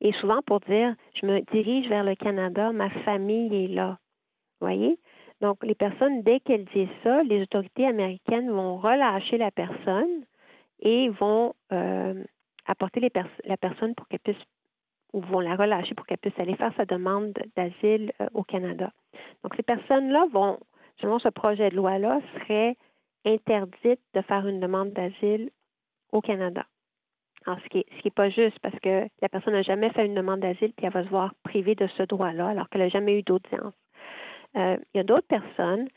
Et 0.00 0.12
souvent 0.14 0.40
pour 0.46 0.60
dire, 0.60 0.94
je 1.20 1.26
me 1.26 1.40
dirige 1.52 1.88
vers 1.88 2.04
le 2.04 2.14
Canada, 2.14 2.72
ma 2.72 2.88
famille 3.04 3.64
est 3.64 3.68
là. 3.68 3.98
Vous 4.60 4.66
voyez? 4.66 4.98
Donc, 5.40 5.62
les 5.64 5.74
personnes, 5.74 6.22
dès 6.22 6.40
qu'elles 6.40 6.64
disent 6.66 6.88
ça, 7.02 7.22
les 7.22 7.42
autorités 7.42 7.86
américaines 7.86 8.50
vont 8.50 8.78
relâcher 8.78 9.36
la 9.36 9.50
personne 9.50 10.24
et 10.80 11.08
vont 11.10 11.54
euh, 11.72 12.24
apporter 12.66 13.00
la 13.44 13.56
personne 13.56 13.94
pour 13.94 14.08
qu'elle 14.08 14.20
puisse, 14.20 14.42
ou 15.12 15.20
vont 15.20 15.40
la 15.40 15.56
relâcher 15.56 15.94
pour 15.94 16.06
qu'elle 16.06 16.18
puisse 16.18 16.38
aller 16.38 16.56
faire 16.56 16.72
sa 16.76 16.86
demande 16.86 17.34
d'asile 17.54 18.12
euh, 18.20 18.28
au 18.32 18.44
Canada. 18.44 18.90
Donc, 19.42 19.54
ces 19.56 19.62
personnes-là 19.62 20.26
vont, 20.32 20.58
selon 21.00 21.18
ce 21.18 21.28
projet 21.28 21.68
de 21.70 21.76
loi-là, 21.76 22.20
seraient 22.34 22.76
interdites 23.26 24.00
de 24.14 24.22
faire 24.22 24.46
une 24.46 24.60
demande 24.60 24.92
d'asile 24.92 25.50
au 26.12 26.20
Canada. 26.22 26.64
Alors, 27.44 27.60
ce 27.60 27.68
qui 27.68 27.84
n'est 28.04 28.10
pas 28.10 28.30
juste 28.30 28.58
parce 28.60 28.78
que 28.80 29.06
la 29.20 29.28
personne 29.28 29.52
n'a 29.52 29.62
jamais 29.62 29.90
fait 29.90 30.06
une 30.06 30.14
demande 30.14 30.40
d'asile 30.40 30.72
puis 30.72 30.86
elle 30.86 30.92
va 30.92 31.04
se 31.04 31.08
voir 31.08 31.34
privée 31.44 31.74
de 31.74 31.86
ce 31.86 32.02
droit-là 32.02 32.48
alors 32.48 32.68
qu'elle 32.68 32.80
n'a 32.80 32.88
jamais 32.88 33.18
eu 33.18 33.22
d'audience. 33.22 33.74
Euh, 34.56 34.76
il 34.94 34.98
y 34.98 35.00
a 35.00 35.04
d'autres 35.04 35.26
personnes 35.26 35.88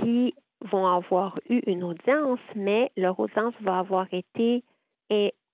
qui 0.00 0.34
vont 0.70 0.86
avoir 0.86 1.38
eu 1.48 1.60
une 1.66 1.84
audience, 1.84 2.40
mais 2.54 2.90
leur 2.96 3.18
audience 3.20 3.54
va 3.60 3.78
avoir 3.78 4.06
été 4.12 4.64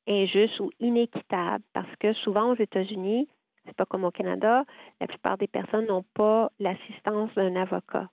injuste 0.09 0.59
ou 0.61 0.71
inéquitable 0.81 1.65
parce 1.73 1.95
que 2.01 2.13
souvent 2.13 2.53
aux 2.53 2.57
États-Unis, 2.57 3.29
c'est 3.67 3.77
pas 3.77 3.87
comme 3.87 4.05
au 4.05 4.11
Canada, 4.11 4.65
la 5.01 5.07
plupart 5.07 5.39
des 5.39 5.47
personnes 5.47 5.87
n'ont 5.87 6.05
pas 6.15 6.51
l'assistance 6.59 7.33
d'un 7.35 7.55
avocat. 7.57 8.09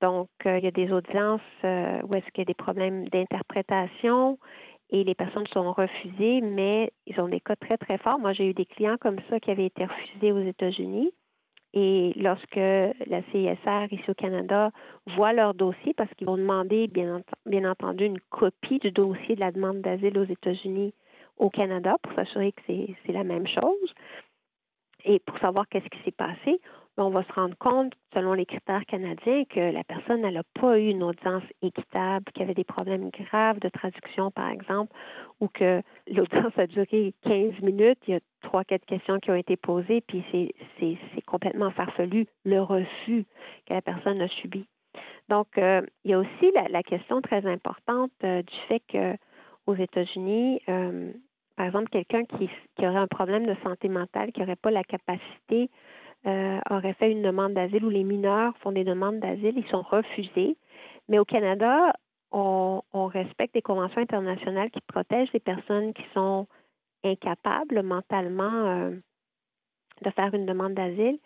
Donc, 0.00 0.28
euh, 0.46 0.58
il 0.58 0.64
y 0.64 0.68
a 0.68 0.72
des 0.72 0.90
audiences 0.90 1.40
euh, 1.64 2.02
où 2.02 2.14
est-ce 2.14 2.26
qu'il 2.32 2.38
y 2.38 2.42
a 2.42 2.46
des 2.46 2.54
problèmes 2.54 3.08
d'interprétation 3.08 4.38
et 4.90 5.04
les 5.04 5.14
personnes 5.14 5.46
sont 5.46 5.72
refusées, 5.72 6.40
mais 6.40 6.92
ils 7.06 7.18
ont 7.20 7.28
des 7.28 7.40
cas 7.40 7.56
très, 7.56 7.78
très 7.78 7.98
forts. 7.98 8.18
Moi, 8.18 8.32
j'ai 8.32 8.50
eu 8.50 8.54
des 8.54 8.66
clients 8.66 8.96
comme 9.00 9.18
ça 9.30 9.38
qui 9.38 9.50
avaient 9.50 9.66
été 9.66 9.84
refusés 9.84 10.32
aux 10.32 10.42
États-Unis 10.42 11.12
et 11.74 12.12
lorsque 12.16 12.56
la 12.56 13.22
CISR 13.30 13.86
ici 13.90 14.10
au 14.10 14.14
Canada 14.14 14.70
voit 15.16 15.32
leur 15.32 15.54
dossier, 15.54 15.94
parce 15.94 16.12
qu'ils 16.14 16.26
vont 16.26 16.36
demander, 16.36 16.86
bien, 16.86 17.22
bien 17.46 17.70
entendu, 17.70 18.04
une 18.04 18.20
copie 18.30 18.78
du 18.78 18.90
dossier 18.90 19.36
de 19.36 19.40
la 19.40 19.52
demande 19.52 19.80
d'asile 19.80 20.18
aux 20.18 20.24
États-Unis 20.24 20.92
au 21.38 21.48
Canada 21.48 21.96
pour 22.02 22.12
s'assurer 22.14 22.52
que 22.52 22.62
c'est 22.66 23.12
la 23.12 23.24
même 23.24 23.46
chose. 23.46 23.94
Et 25.04 25.18
pour 25.18 25.38
savoir 25.38 25.66
qu'est-ce 25.68 25.88
qui 25.88 26.02
s'est 26.04 26.12
passé, 26.12 26.60
on 26.98 27.10
va 27.10 27.24
se 27.24 27.32
rendre 27.32 27.56
compte, 27.58 27.94
selon 28.12 28.34
les 28.34 28.44
critères 28.44 28.84
canadiens, 28.86 29.44
que 29.44 29.72
la 29.72 29.82
personne 29.84 30.20
n'a 30.20 30.42
pas 30.60 30.78
eu 30.78 30.88
une 30.88 31.02
audience 31.02 31.42
équitable, 31.62 32.24
qu'il 32.32 32.40
y 32.40 32.44
avait 32.44 32.54
des 32.54 32.64
problèmes 32.64 33.10
graves 33.10 33.60
de 33.60 33.68
traduction, 33.68 34.30
par 34.30 34.50
exemple, 34.50 34.92
ou 35.40 35.48
que 35.48 35.82
l'audience 36.06 36.52
a 36.56 36.66
duré 36.66 37.14
15 37.22 37.60
minutes, 37.62 37.98
il 38.06 38.14
y 38.14 38.16
a 38.16 38.20
trois, 38.42 38.64
quatre 38.64 38.84
questions 38.84 39.18
qui 39.20 39.30
ont 39.30 39.36
été 39.36 39.56
posées, 39.56 40.02
puis 40.02 40.24
c'est 40.78 41.22
complètement 41.26 41.70
farfelu 41.70 42.26
le 42.44 42.60
refus 42.60 43.24
que 43.66 43.74
la 43.74 43.82
personne 43.82 44.20
a 44.20 44.28
subi. 44.28 44.66
Donc, 45.28 45.46
euh, 45.56 45.80
il 46.04 46.10
y 46.10 46.14
a 46.14 46.18
aussi 46.18 46.52
la, 46.68 46.82
question 46.82 47.22
très 47.22 47.46
importante 47.46 48.10
euh, 48.24 48.42
du 48.42 48.54
fait 48.68 48.82
que 48.88 49.16
aux 49.66 49.74
États-Unis, 49.74 50.60
euh, 50.68 51.12
par 51.56 51.66
exemple, 51.66 51.88
quelqu'un 51.88 52.24
qui, 52.24 52.50
qui, 52.76 52.86
aurait 52.86 52.98
un 52.98 53.06
problème 53.06 53.46
de 53.46 53.54
santé 53.62 53.88
mentale, 53.88 54.32
qui 54.32 54.40
n'aurait 54.40 54.56
pas 54.56 54.70
la 54.70 54.82
capacité 54.82 55.70
euh, 56.26 56.60
aurait 56.70 56.94
fait 56.94 57.10
une 57.10 57.22
demande 57.22 57.54
d'asile 57.54 57.84
ou 57.84 57.90
les 57.90 58.04
mineurs 58.04 58.56
font 58.58 58.72
des 58.72 58.84
demandes 58.84 59.20
d'asile, 59.20 59.54
ils 59.56 59.68
sont 59.68 59.82
refusés. 59.82 60.56
Mais 61.08 61.18
au 61.18 61.24
Canada, 61.24 61.92
on, 62.30 62.80
respecte 63.08 63.54
des 63.54 63.62
conventions 63.62 64.00
internationales 64.00 64.70
qui 64.70 64.80
protègent 64.80 65.32
les 65.34 65.40
personnes 65.40 65.92
qui 65.92 66.04
sont 66.14 66.46
incapables 67.04 67.82
mentalement 67.82 68.52
euh, 68.52 68.90
de 70.02 70.10
faire 70.10 70.32
une 70.32 70.46
demande 70.46 70.74
d'asile 70.74 71.18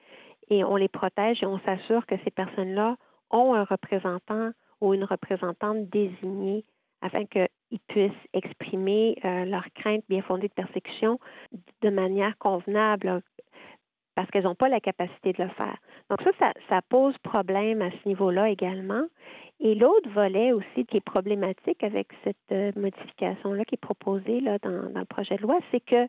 et 0.49 0.65
on 0.65 0.77
les 0.77 0.89
protège 0.89 1.43
et 1.43 1.47
on 1.47 1.61
s'assure 1.61 2.07
que 2.07 2.17
ces 2.25 2.31
personnes-là 2.31 2.97
ont 3.31 3.55
un 3.55 3.65
représentant 3.65 4.51
ou 4.81 4.95
une 4.95 5.05
représentante 5.05 5.89
désignée 5.91 6.65
afin 7.03 7.25
qu'ils 7.27 7.81
puissent 7.89 8.13
exprimer 8.33 9.17
euh, 9.25 9.45
leurs 9.45 9.71
craintes 9.75 10.05
bien 10.09 10.23
fondées 10.23 10.49
de 10.49 10.55
persécution 10.55 11.21
de 11.83 11.91
manière 11.91 12.37
convenable 12.39 13.23
parce 14.17 14.29
qu'elles 14.31 14.45
n'ont 14.45 14.57
pas 14.57 14.69
la 14.69 14.81
capacité 14.81 15.33
de 15.35 15.45
le 15.45 15.51
faire. 15.51 15.77
Donc 16.11 16.21
ça, 16.41 16.53
ça, 16.69 16.81
pose 16.89 17.17
problème 17.19 17.83
à 17.83 17.91
ce 17.91 18.09
niveau-là 18.09 18.49
également. 18.49 19.05
Et 19.61 19.75
l'autre 19.75 20.09
volet 20.11 20.53
aussi 20.53 20.85
qui 20.87 20.97
est 20.97 21.05
problématique 21.05 21.85
avec 21.85 22.09
cette 22.25 22.37
euh, 22.51 22.73
modification-là 22.77 23.65
qui 23.65 23.75
est 23.75 23.81
proposée 23.81 24.41
là, 24.41 24.59
dans, 24.63 24.91
le 24.95 25.05
projet 25.05 25.37
de 25.37 25.43
loi, 25.43 25.59
c'est 25.71 25.81
que 25.81 26.09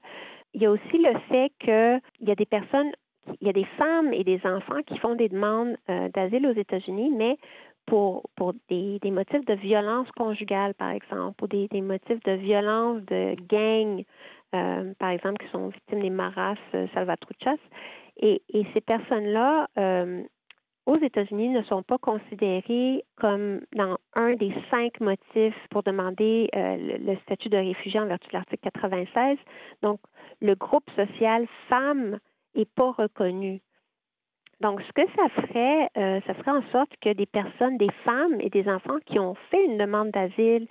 il 0.54 0.62
y 0.62 0.66
a 0.66 0.72
aussi 0.72 0.98
le 0.98 1.20
fait 1.30 1.52
qu'il 1.60 2.28
y 2.28 2.32
a 2.32 2.36
des 2.36 2.46
personnes, 2.46 2.92
il 3.42 3.48
y 3.48 3.50
a 3.50 3.54
des 3.54 3.68
femmes 3.78 4.14
et 4.14 4.24
des 4.24 4.40
enfants 4.46 4.82
qui 4.88 4.98
font 4.98 5.16
des 5.16 5.30
demandes 5.30 5.78
euh, 5.90 6.08
d'asile 6.14 6.48
aux 6.48 6.58
États-Unis, 6.60 7.12
mais 7.16 7.38
pour, 7.88 8.24
des, 8.70 9.00
motifs 9.06 9.46
de 9.46 9.54
violence 9.54 10.12
conjugale, 10.12 10.74
par 10.74 10.92
exemple, 10.92 11.44
ou 11.44 11.48
des, 11.48 11.68
des 11.70 11.82
motifs 11.82 12.22
de 12.24 12.34
violence 12.34 13.02
de 13.06 13.36
gang, 13.48 14.04
euh, 14.56 14.94
par 15.00 15.10
exemple, 15.10 15.44
qui 15.44 15.52
sont 15.52 15.70
victimes 15.70 16.02
des 16.02 16.10
maras 16.10 16.56
euh, 16.74 16.88
salvatruchas. 16.94 17.58
Et, 18.20 18.42
ces 18.74 18.82
personnes-là, 18.82 19.68
euh, 19.78 20.24
aux 20.86 20.98
États-Unis, 20.98 21.50
ne 21.50 21.62
sont 21.64 21.84
pas 21.84 21.98
considérées 21.98 23.04
comme 23.18 23.62
dans 23.76 23.98
un 24.16 24.34
des 24.34 24.54
cinq 24.72 25.00
motifs 25.02 25.68
pour 25.70 25.84
demander 25.84 26.50
le, 26.54 26.98
le, 26.98 27.18
statut 27.24 27.50
de 27.50 27.58
réfugié 27.58 28.00
en 28.00 28.08
vertu 28.08 28.28
de 28.30 28.34
l'article 28.34 28.70
96. 28.72 29.38
Donc, 29.84 30.00
le 30.42 30.56
groupe 30.56 30.90
social 30.96 31.46
femme 31.68 32.20
n'est 32.56 32.66
pas 32.66 32.92
reconnu. 32.92 33.62
Donc, 34.60 34.82
ce 34.82 34.92
que 34.92 35.08
ça 35.16 35.30
ferait, 35.30 35.90
euh, 35.98 36.20
ça 36.26 36.34
ferait 36.34 36.52
en 36.52 36.64
sorte 36.72 36.90
que 37.02 37.14
des 37.14 37.28
personnes, 37.28 37.78
des 37.78 37.92
femmes 38.04 38.40
et 38.40 38.50
des 38.50 38.68
enfants 38.68 38.98
qui 39.06 39.20
ont 39.20 39.36
fait 39.52 39.64
une 39.66 39.78
demande 39.78 40.10
d'asile 40.10 40.68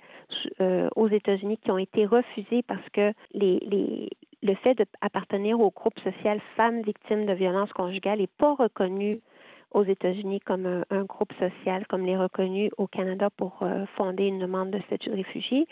euh, 0.59 0.89
aux 0.95 1.07
États-Unis, 1.07 1.57
qui 1.63 1.71
ont 1.71 1.77
été 1.77 2.05
refusées 2.05 2.63
parce 2.67 2.87
que 2.91 3.13
les, 3.33 3.59
les, 3.61 4.09
le 4.43 4.55
fait 4.55 4.75
d'appartenir 4.75 5.59
au 5.59 5.71
groupe 5.71 5.97
social 6.01 6.41
femmes 6.57 6.81
victimes 6.81 7.25
de 7.25 7.33
violences 7.33 7.71
conjugales 7.71 8.19
n'est 8.19 8.27
pas 8.27 8.55
reconnu 8.55 9.21
aux 9.71 9.83
États-Unis 9.83 10.41
comme 10.41 10.83
un, 10.89 11.03
groupe 11.03 11.33
social, 11.39 11.85
comme 11.87 12.05
l'est 12.05 12.17
reconnu 12.17 12.71
au 12.77 12.87
Canada 12.87 13.29
pour 13.35 13.59
euh, 13.61 13.85
fonder 13.95 14.25
une 14.25 14.39
demande 14.39 14.71
de 14.71 14.79
statut 14.81 15.09
de 15.09 15.15
réfugié, 15.15 15.67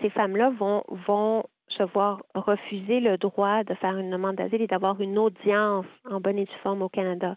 ces 0.00 0.10
femmes-là 0.10 0.50
vont, 0.50 0.82
vont 1.06 1.44
se 1.76 1.82
voir 1.82 2.22
refuser 2.34 3.00
le 3.00 3.16
droit 3.16 3.64
de 3.64 3.74
faire 3.74 3.96
une 3.98 4.10
demande 4.10 4.36
d'asile 4.36 4.62
et 4.62 4.66
d'avoir 4.66 5.00
une 5.00 5.18
audience 5.18 5.86
en 6.10 6.20
bonne 6.20 6.38
et 6.38 6.44
due 6.44 6.60
forme 6.62 6.82
au 6.82 6.88
Canada. 6.88 7.36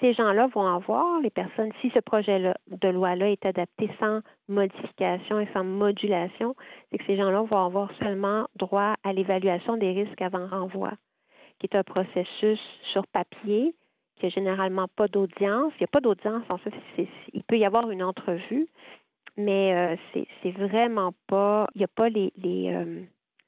Ces 0.00 0.12
gens-là 0.12 0.48
vont 0.48 0.66
avoir, 0.66 1.20
les 1.20 1.30
personnes, 1.30 1.72
si 1.80 1.90
ce 1.90 2.00
projet 2.00 2.52
de 2.68 2.88
loi-là 2.88 3.30
est 3.30 3.46
adapté 3.46 3.88
sans 3.98 4.20
modification 4.48 5.40
et 5.40 5.48
sans 5.54 5.64
modulation, 5.64 6.54
c'est 6.90 6.98
que 6.98 7.04
ces 7.06 7.16
gens-là 7.16 7.42
vont 7.42 7.64
avoir 7.64 7.90
seulement 7.98 8.46
droit 8.56 8.94
à 9.04 9.12
l'évaluation 9.14 9.76
des 9.78 9.92
risques 9.92 10.20
avant 10.20 10.46
renvoi, 10.48 10.92
qui 11.58 11.66
est 11.66 11.76
un 11.76 11.82
processus 11.82 12.60
sur 12.92 13.06
papier, 13.06 13.74
qui 14.16 14.26
n'a 14.26 14.30
généralement 14.30 14.86
pas 14.96 15.08
d'audience. 15.08 15.72
Il 15.76 15.82
n'y 15.82 15.84
a 15.84 15.92
pas 15.92 16.00
d'audience, 16.00 16.44
en 16.50 16.58
fait, 16.58 16.74
il 17.32 17.42
peut 17.44 17.56
y 17.56 17.64
avoir 17.64 17.90
une 17.90 18.02
entrevue, 18.02 18.66
mais 19.38 19.96
euh, 20.14 20.22
c'est 20.42 20.50
vraiment 20.50 21.12
pas, 21.26 21.68
il 21.74 21.78
n'y 21.78 21.84
a 21.84 21.88
pas 21.88 22.08
les, 22.10 22.32
euh, 22.44 23.02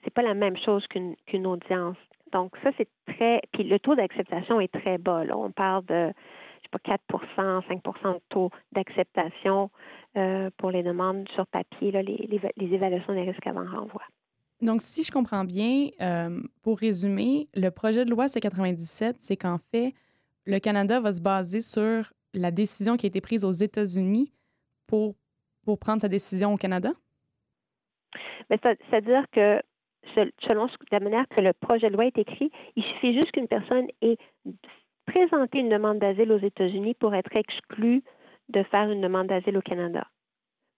c'est 0.05 0.13
pas 0.13 0.23
la 0.23 0.35
même 0.35 0.57
chose 0.57 0.87
qu'une 0.89 1.17
qu'une 1.27 1.47
audience. 1.47 1.97
Donc 2.33 2.53
ça 2.63 2.71
c'est 2.77 2.89
très, 3.07 3.41
puis 3.53 3.65
le 3.65 3.79
taux 3.79 3.95
d'acceptation 3.95 4.61
est 4.61 4.73
très 4.73 4.99
bas. 4.99 5.25
Là. 5.25 5.37
On 5.37 5.51
parle 5.51 5.85
de 5.87 6.13
je 6.61 6.65
sais 6.65 6.97
pas 6.97 6.99
4% 7.11 7.63
5% 7.67 8.15
de 8.15 8.21
taux 8.29 8.51
d'acceptation 8.73 9.71
euh, 10.17 10.51
pour 10.57 10.71
les 10.71 10.83
demandes 10.83 11.29
sur 11.35 11.47
papier, 11.47 11.93
là, 11.93 12.03
les, 12.03 12.17
les, 12.17 12.41
les, 12.57 12.75
évaluations 12.75 13.15
des 13.15 13.23
risques 13.23 13.47
avant 13.47 13.65
renvoi. 13.65 14.03
Donc, 14.61 14.81
si 14.81 15.05
je 15.05 15.13
comprends 15.13 15.45
bien, 15.45 15.89
euh, 16.01 16.41
pour 16.63 16.79
résumer, 16.79 17.49
le 17.55 17.69
projet 17.71 18.05
de 18.05 18.11
loi 18.11 18.27
C-97, 18.27 19.17
c'est 19.21 19.37
qu'en 19.37 19.59
fait, 19.71 19.95
le 20.47 20.59
Canada 20.59 20.99
va 20.99 21.13
se 21.13 21.21
baser 21.21 21.61
sur 21.61 22.13
la 22.35 22.51
décision 22.51 22.97
qui 22.97 23.07
a 23.07 23.09
été 23.09 23.21
prise 23.21 23.45
aux 23.45 23.53
États-Unis 23.53 24.33
pour 24.87 25.15
pour 25.69 25.79
prendre 25.79 26.01
sa 26.01 26.09
décision 26.09 26.55
au 26.55 26.57
Canada? 26.57 26.89
C'est-à-dire 28.49 29.25
que 29.31 29.61
selon 30.15 30.69
la 30.91 31.01
manière 31.01 31.27
que 31.29 31.41
le 31.41 31.53
projet 31.53 31.89
de 31.89 31.95
loi 31.95 32.07
est 32.07 32.19
écrit, 32.19 32.51
il 32.77 32.83
suffit 32.83 33.15
juste 33.15 33.33
qu'une 33.33 33.49
personne 33.49 33.87
ait 34.03 34.17
présenté 35.07 35.59
une 35.59 35.69
demande 35.69 35.99
d'asile 35.99 36.33
aux 36.33 36.39
États-Unis 36.39 36.95
pour 36.95 37.15
être 37.15 37.35
exclue 37.35 38.03
de 38.49 38.63
faire 38.65 38.91
une 38.91 39.01
demande 39.01 39.29
d'asile 39.29 39.57
au 39.57 39.63
Canada. 39.63 40.07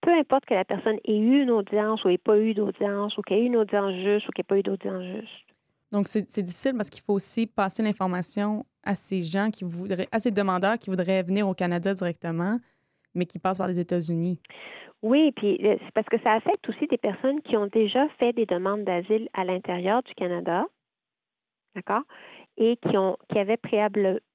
Peu 0.01 0.13
importe 0.13 0.47
que 0.47 0.55
la 0.55 0.65
personne 0.65 0.97
ait 1.05 1.19
eu 1.19 1.43
une 1.43 1.51
audience 1.51 2.05
ou 2.05 2.09
ait 2.09 2.19
pas 2.19 2.39
eu 2.39 2.55
d'audience, 2.55 3.17
ou 3.19 3.23
qu'elle 3.23 3.39
ait 3.39 3.43
eu 3.43 3.47
une 3.47 3.57
audience 3.57 3.93
juste 3.95 4.29
ou 4.29 4.33
qu'elle 4.33 4.45
n'ait 4.45 4.49
pas 4.49 4.59
eu 4.59 4.63
d'audience 4.63 5.05
juste. 5.05 5.47
Donc, 5.93 6.07
c'est 6.07 6.43
difficile 6.43 6.75
parce 6.77 6.89
qu'il 6.89 7.03
faut 7.03 7.15
aussi 7.15 7.47
passer 7.47 7.83
l'information 7.83 8.65
à 8.85 8.95
ces 8.95 9.23
gens 9.23 9.51
qui 9.51 9.65
voudraient, 9.65 10.09
à 10.13 10.21
ces 10.21 10.31
demandeurs 10.31 10.79
qui 10.79 10.89
voudraient 10.89 11.23
venir 11.23 11.49
au 11.49 11.55
Canada 11.55 11.93
directement, 11.93 12.59
mais 13.15 13.27
qui 13.27 13.39
passent 13.39 13.59
par 13.59 13.67
les 13.67 13.79
États-Unis. 13.79 14.41
Oui, 15.03 15.33
puis 15.33 15.59
euh, 15.65 15.77
c'est 15.83 15.93
parce 15.93 16.09
que 16.09 16.21
ça 16.21 16.33
affecte 16.33 16.69
aussi 16.69 16.87
des 16.87 16.99
personnes 16.99 17.41
qui 17.43 17.57
ont 17.57 17.67
déjà 17.67 18.07
fait 18.19 18.33
des 18.33 18.47
demandes 18.47 18.85
d'asile 18.85 19.29
à 19.33 19.45
l'intérieur 19.45 20.03
du 20.03 20.15
Canada, 20.15 20.67
d'accord, 21.75 22.03
et 22.59 22.77
qui 22.77 22.99
ont 22.99 23.17
qui 23.31 23.39
avaient 23.39 23.59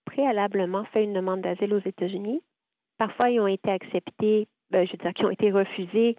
préalablement 0.06 0.86
fait 0.86 1.04
une 1.04 1.13
demande 1.13 1.41
d'asile 1.41 1.73
aux 1.73 1.86
États-Unis. 1.86 2.41
Parfois, 2.97 3.30
ils 3.30 3.39
ont 3.39 3.47
été 3.47 3.69
acceptés, 3.69 4.47
ben, 4.71 4.88
je 4.88 4.93
veux 4.93 4.97
dire, 4.97 5.13
qui 5.13 5.25
ont 5.25 5.30
été 5.30 5.51
refusés. 5.51 6.15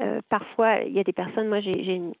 Euh, 0.00 0.20
parfois, 0.30 0.80
il 0.82 0.92
y 0.92 1.00
a 1.00 1.04
des 1.04 1.12
personnes, 1.12 1.48
moi 1.48 1.60
j'ai 1.60 1.94
une, 1.94 2.14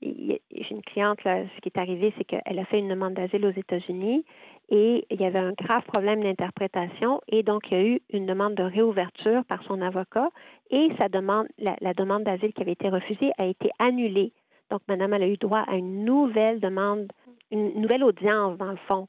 j'ai 0.00 0.70
une 0.70 0.82
cliente, 0.82 1.22
là, 1.24 1.44
ce 1.54 1.60
qui 1.60 1.68
est 1.68 1.78
arrivé, 1.78 2.12
c'est 2.18 2.24
qu'elle 2.24 2.58
a 2.58 2.64
fait 2.66 2.78
une 2.78 2.88
demande 2.88 3.14
d'asile 3.14 3.46
aux 3.46 3.50
États-Unis 3.50 4.24
et 4.68 5.06
il 5.10 5.20
y 5.20 5.24
avait 5.24 5.38
un 5.38 5.52
grave 5.52 5.82
problème 5.84 6.22
d'interprétation 6.22 7.20
et 7.28 7.42
donc 7.42 7.70
il 7.70 7.76
y 7.76 7.80
a 7.80 7.84
eu 7.84 8.00
une 8.10 8.26
demande 8.26 8.54
de 8.54 8.62
réouverture 8.62 9.44
par 9.44 9.62
son 9.64 9.80
avocat 9.82 10.28
et 10.70 10.88
sa 10.98 11.08
demande, 11.08 11.46
la, 11.58 11.94
demande 11.94 12.24
d'asile 12.24 12.52
qui 12.52 12.62
avait 12.62 12.72
été 12.72 12.88
refusée 12.88 13.32
a 13.38 13.46
été 13.46 13.70
annulée. 13.78 14.32
Donc, 14.70 14.80
madame, 14.88 15.12
elle 15.12 15.22
a 15.24 15.28
eu 15.28 15.36
droit 15.36 15.64
à 15.68 15.76
une 15.76 16.04
nouvelle 16.04 16.58
demande, 16.58 17.12
une 17.50 17.78
nouvelle 17.80 18.02
audience, 18.02 18.56
dans 18.56 18.70
le 18.70 18.78
fond. 18.88 19.06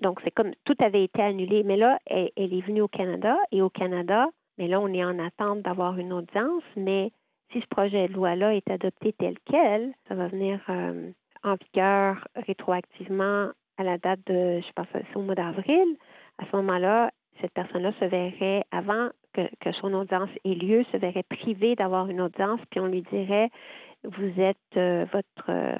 Donc, 0.00 0.20
c'est 0.24 0.30
comme 0.30 0.52
tout 0.64 0.74
avait 0.82 1.04
été 1.04 1.20
annulé. 1.20 1.62
Mais 1.64 1.76
là, 1.76 1.98
elle, 2.06 2.30
elle, 2.36 2.54
est 2.54 2.66
venue 2.66 2.80
au 2.80 2.88
Canada 2.88 3.36
et 3.50 3.60
au 3.60 3.68
Canada, 3.68 4.28
mais 4.56 4.68
là, 4.68 4.80
on 4.80 4.88
est 4.88 5.04
en 5.04 5.18
attente 5.18 5.60
d'avoir 5.60 5.98
une 5.98 6.14
audience, 6.14 6.62
mais 6.76 7.12
si 7.52 7.60
ce 7.60 7.66
projet 7.66 8.08
de 8.08 8.14
loi-là 8.14 8.54
est 8.54 8.70
adopté 8.70 9.12
tel 9.12 9.36
quel, 9.44 9.92
ça 10.08 10.14
va 10.14 10.28
venir 10.28 10.60
euh, 10.68 11.10
en 11.44 11.54
vigueur 11.54 12.26
rétroactivement 12.34 13.50
à 13.78 13.84
la 13.84 13.98
date 13.98 14.20
de, 14.26 14.60
je 14.60 14.72
pense, 14.74 14.86
c'est 14.92 15.16
au 15.16 15.22
mois 15.22 15.34
d'avril. 15.34 15.96
À 16.38 16.46
ce 16.50 16.56
moment-là, 16.56 17.10
cette 17.40 17.52
personne-là 17.52 17.92
se 18.00 18.04
verrait, 18.04 18.64
avant 18.70 19.08
que, 19.32 19.72
son 19.80 19.94
audience 19.94 20.30
ait 20.44 20.54
lieu, 20.54 20.84
se 20.92 20.96
verrait 20.96 21.24
privée 21.24 21.74
d'avoir 21.74 22.08
une 22.08 22.20
audience, 22.20 22.60
puis 22.70 22.80
on 22.80 22.86
lui 22.86 23.02
dirait, 23.02 23.50
vous 24.04 24.40
êtes, 24.40 24.56
euh, 24.76 25.06
votre 25.12 25.50
euh, 25.50 25.76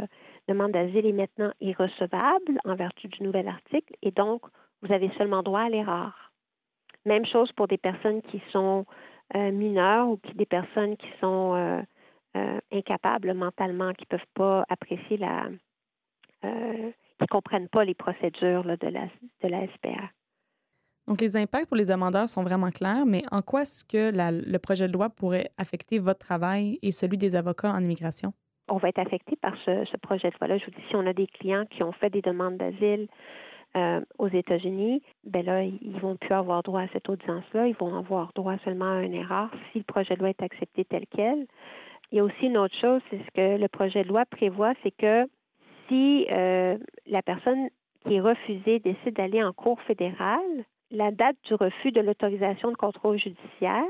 demande 0.48 0.72
d'asile 0.72 1.06
est 1.06 1.12
maintenant 1.12 1.52
irrecevable 1.60 2.58
en 2.64 2.74
vertu 2.74 3.08
du 3.08 3.22
nouvel 3.22 3.48
article, 3.48 3.94
et 4.02 4.10
donc, 4.10 4.42
vous 4.82 4.92
avez 4.92 5.10
seulement 5.18 5.42
droit 5.42 5.60
à 5.60 5.68
l'erreur. 5.68 6.32
Même 7.04 7.26
chose 7.26 7.52
pour 7.52 7.68
des 7.68 7.78
personnes 7.78 8.22
qui 8.22 8.42
sont 8.50 8.86
mineurs 9.34 10.08
ou 10.08 10.16
qui, 10.18 10.34
des 10.34 10.46
personnes 10.46 10.96
qui 10.96 11.08
sont 11.20 11.54
euh, 11.54 11.82
euh, 12.36 12.58
incapables 12.72 13.34
mentalement, 13.34 13.92
qui 13.92 14.04
ne 14.10 14.16
peuvent 14.16 14.28
pas 14.34 14.64
apprécier 14.68 15.16
la. 15.16 15.48
qui 16.42 16.48
ne 16.48 17.26
comprennent 17.30 17.68
pas 17.68 17.84
les 17.84 17.94
procédures 17.94 18.64
de, 18.64 18.88
la, 18.88 19.06
de 19.42 19.48
la 19.48 19.66
SPA. 19.74 20.10
Donc, 21.08 21.20
les 21.20 21.36
impacts 21.36 21.66
pour 21.66 21.76
les 21.76 21.86
demandeurs 21.86 22.28
sont 22.28 22.44
vraiment 22.44 22.70
clairs, 22.70 23.06
mais 23.06 23.22
en 23.32 23.42
quoi 23.42 23.62
est-ce 23.62 23.84
que 23.84 24.12
le 24.14 24.58
projet 24.58 24.86
de 24.86 24.92
loi 24.92 25.10
pourrait 25.10 25.50
affecter 25.58 25.98
votre 25.98 26.20
travail 26.20 26.78
et 26.82 26.92
celui 26.92 27.18
des 27.18 27.34
avocats 27.34 27.72
en 27.72 27.82
immigration? 27.82 28.32
On 28.68 28.76
va 28.76 28.88
être 28.88 29.00
affecté 29.00 29.36
par 29.36 29.54
ce, 29.64 29.84
ce 29.84 29.96
projet 29.96 30.30
de 30.30 30.36
loi-là. 30.40 30.58
Je 30.58 30.64
vous 30.66 30.70
dis, 30.70 30.82
si 30.88 30.94
on 30.94 31.06
a 31.06 31.12
des 31.12 31.26
clients 31.26 31.66
qui 31.66 31.82
ont 31.82 31.92
fait 31.92 32.10
des 32.10 32.22
demandes 32.22 32.56
d'asile 32.56 33.08
euh, 33.76 34.00
aux 34.18 34.28
États-Unis, 34.28 35.02
ben 35.24 35.44
là, 35.44 35.62
ils 35.62 35.98
vont 36.00 36.16
plus 36.16 36.34
avoir 36.34 36.62
droit 36.62 36.82
à 36.82 36.88
cette 36.88 37.08
audience-là. 37.08 37.66
Ils 37.68 37.76
vont 37.76 37.96
avoir 37.96 38.32
droit 38.34 38.56
seulement 38.64 38.98
à 38.98 39.02
une 39.02 39.14
erreur 39.14 39.50
si 39.70 39.78
le 39.78 39.84
projet 39.84 40.14
de 40.14 40.20
loi 40.20 40.30
est 40.30 40.42
accepté 40.42 40.84
tel 40.84 41.04
quel. 41.10 41.46
Il 42.10 42.16
y 42.16 42.20
a 42.20 42.24
aussi 42.24 42.46
une 42.46 42.58
autre 42.58 42.76
chose, 42.78 43.00
c'est 43.10 43.18
ce 43.18 43.30
que 43.34 43.58
le 43.58 43.68
projet 43.68 44.04
de 44.04 44.08
loi 44.08 44.24
prévoit, 44.26 44.74
c'est 44.82 44.90
que 44.90 45.26
si 45.88 46.26
euh, 46.30 46.76
la 47.06 47.22
personne 47.22 47.68
qui 48.04 48.16
est 48.16 48.20
refusée 48.20 48.78
décide 48.80 49.14
d'aller 49.14 49.42
en 49.42 49.52
cour 49.52 49.80
fédérale, 49.82 50.64
la 50.90 51.10
date 51.10 51.36
du 51.44 51.54
refus 51.54 51.90
de 51.90 52.00
l'autorisation 52.00 52.70
de 52.70 52.76
contrôle 52.76 53.18
judiciaire 53.18 53.84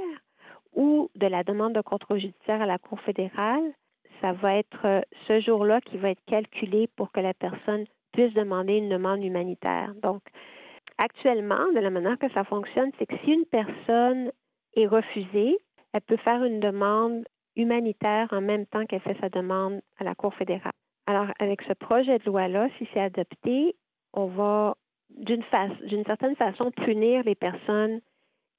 ou 0.74 1.10
de 1.16 1.26
la 1.26 1.42
demande 1.42 1.74
de 1.74 1.80
contrôle 1.80 2.20
judiciaire 2.20 2.62
à 2.62 2.66
la 2.66 2.78
Cour 2.78 3.00
fédérale, 3.00 3.72
ça 4.20 4.32
va 4.32 4.56
être 4.56 5.04
ce 5.26 5.40
jour-là 5.40 5.80
qui 5.80 5.98
va 5.98 6.10
être 6.10 6.24
calculé 6.26 6.88
pour 6.96 7.10
que 7.10 7.20
la 7.20 7.34
personne 7.34 7.84
puisse 8.12 8.32
demander 8.34 8.74
une 8.74 8.88
demande 8.88 9.24
humanitaire. 9.24 9.92
Donc, 10.02 10.22
actuellement, 10.98 11.72
de 11.74 11.80
la 11.80 11.90
manière 11.90 12.18
que 12.18 12.30
ça 12.30 12.44
fonctionne, 12.44 12.90
c'est 12.98 13.06
que 13.06 13.16
si 13.24 13.32
une 13.32 13.46
personne 13.46 14.30
est 14.76 14.86
refusée, 14.86 15.58
elle 15.92 16.00
peut 16.02 16.16
faire 16.18 16.44
une 16.44 16.60
demande 16.60 17.24
humanitaire 17.56 18.28
en 18.30 18.40
même 18.40 18.66
temps 18.66 18.86
qu'elle 18.86 19.00
fait 19.00 19.18
sa 19.20 19.28
demande 19.28 19.80
à 19.98 20.04
la 20.04 20.14
Cour 20.14 20.34
fédérale. 20.34 20.72
Alors, 21.06 21.26
avec 21.38 21.62
ce 21.62 21.72
projet 21.74 22.18
de 22.18 22.24
loi-là, 22.24 22.68
si 22.78 22.88
c'est 22.92 23.00
adopté, 23.00 23.74
on 24.14 24.26
va 24.26 24.76
d'une 25.10 25.44
certaine 26.06 26.36
façon, 26.36 26.70
punir 26.70 27.22
les 27.24 27.34
personnes 27.34 28.00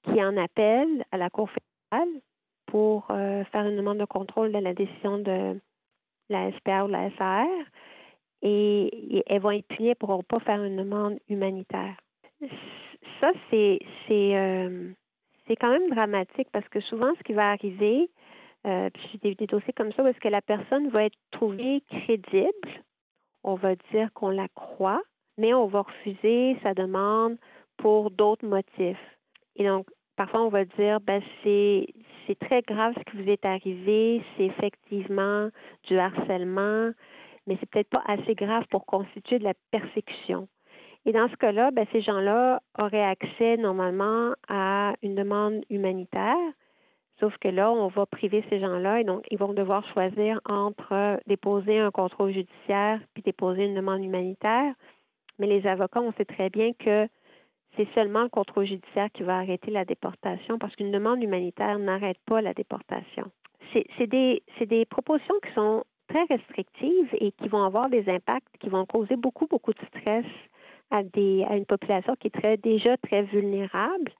qui 0.03 0.23
en 0.23 0.37
appellent 0.37 1.03
à 1.11 1.17
la 1.17 1.29
Cour 1.29 1.49
fédérale 1.49 2.21
pour 2.67 3.07
euh, 3.11 3.43
faire 3.45 3.65
une 3.65 3.77
demande 3.77 3.97
de 3.97 4.05
contrôle 4.05 4.51
de 4.51 4.59
la 4.59 4.73
décision 4.73 5.17
de 5.17 5.59
la 6.29 6.51
SPA 6.57 6.85
ou 6.85 6.87
la 6.87 7.09
SAR 7.17 7.47
et, 8.43 9.23
elles 9.25 9.41
vont 9.41 9.51
être 9.51 9.67
punies, 9.67 9.89
elles 9.89 10.07
ne 10.07 10.21
pas 10.21 10.39
faire 10.39 10.63
une 10.63 10.77
demande 10.77 11.17
humanitaire. 11.29 11.95
Ça, 13.21 13.31
c'est 13.49 13.79
euh, 14.11 14.91
quand 15.59 15.71
même 15.71 15.89
dramatique 15.89 16.49
parce 16.51 16.67
que 16.67 16.81
souvent, 16.81 17.13
ce 17.17 17.23
qui 17.23 17.33
va 17.33 17.51
arriver, 17.51 18.09
euh, 18.67 18.89
puis 18.93 19.19
j'ai 19.23 19.35
des 19.35 19.47
dossiers 19.47 19.73
comme 19.73 19.93
ça 19.93 20.03
où 20.03 20.13
que 20.13 20.27
la 20.27 20.41
personne 20.41 20.89
va 20.89 21.05
être 21.05 21.17
trouvée 21.31 21.81
crédible, 21.89 22.83
on 23.43 23.55
va 23.55 23.75
dire 23.91 24.11
qu'on 24.13 24.29
la 24.29 24.47
croit, 24.49 25.01
mais 25.37 25.53
on 25.53 25.67
va 25.67 25.81
refuser 25.81 26.57
sa 26.63 26.73
demande 26.73 27.37
pour 27.77 28.11
d'autres 28.11 28.45
motifs. 28.45 29.17
Et 29.55 29.65
donc, 29.65 29.87
parfois, 30.15 30.43
on 30.43 30.49
va 30.49 30.65
dire, 30.65 30.99
ben, 30.99 31.21
c'est, 31.43 31.87
c'est 32.25 32.37
très 32.39 32.61
grave 32.61 32.93
ce 32.97 33.11
qui 33.11 33.23
vous 33.23 33.29
est 33.29 33.45
arrivé, 33.45 34.21
c'est 34.35 34.45
effectivement 34.45 35.49
du 35.83 35.97
harcèlement, 35.97 36.91
mais 37.47 37.57
c'est 37.59 37.69
peut-être 37.69 37.89
pas 37.89 38.03
assez 38.07 38.35
grave 38.35 38.65
pour 38.69 38.85
constituer 38.85 39.39
de 39.39 39.43
la 39.43 39.53
persécution. 39.71 40.47
Et 41.05 41.11
dans 41.11 41.27
ce 41.27 41.35
cas-là, 41.35 41.71
ben, 41.71 41.85
ces 41.91 42.01
gens-là 42.01 42.61
auraient 42.79 43.03
accès 43.03 43.57
normalement 43.57 44.33
à 44.47 44.93
une 45.01 45.15
demande 45.15 45.63
humanitaire, 45.69 46.37
sauf 47.19 47.35
que 47.39 47.49
là, 47.49 47.71
on 47.71 47.87
va 47.87 48.05
priver 48.05 48.43
ces 48.49 48.59
gens-là 48.59 49.01
et 49.01 49.03
donc 49.03 49.25
ils 49.29 49.37
vont 49.37 49.53
devoir 49.53 49.85
choisir 49.93 50.39
entre 50.45 51.19
déposer 51.27 51.79
un 51.79 51.91
contrôle 51.91 52.31
judiciaire 52.31 52.99
puis 53.13 53.23
déposer 53.23 53.65
une 53.65 53.75
demande 53.75 54.03
humanitaire. 54.03 54.73
Mais 55.39 55.47
les 55.47 55.67
avocats, 55.67 56.01
on 56.01 56.13
sait 56.13 56.25
très 56.25 56.49
bien 56.49 56.71
que 56.73 57.07
c'est 57.75 57.87
seulement 57.95 58.23
le 58.23 58.29
contrôle 58.29 58.65
judiciaire 58.65 59.09
qui 59.13 59.23
va 59.23 59.37
arrêter 59.37 59.71
la 59.71 59.83
déportation 59.83 60.57
parce 60.57 60.75
qu'une 60.75 60.91
demande 60.91 61.21
humanitaire 61.21 61.79
n'arrête 61.79 62.19
pas 62.25 62.41
la 62.41 62.53
déportation. 62.53 63.31
C'est 63.97 64.05
des, 64.05 64.43
des 64.61 64.85
propositions 64.85 65.33
qui 65.43 65.51
sont 65.53 65.83
très 66.13 66.35
restrictives 66.35 67.09
et 67.19 67.31
qui 67.31 67.47
vont 67.47 67.63
avoir 67.63 67.89
des 67.89 68.07
impacts 68.07 68.55
qui 68.59 68.69
vont 68.69 68.85
causer 68.85 69.15
beaucoup, 69.15 69.47
beaucoup 69.47 69.73
de 69.73 69.85
stress 69.87 70.25
à, 70.91 71.03
des, 71.03 71.43
à 71.49 71.55
une 71.55 71.65
population 71.65 72.15
qui 72.19 72.27
est 72.27 72.41
très, 72.41 72.57
déjà 72.57 72.97
très 72.97 73.23
vulnérable. 73.23 74.11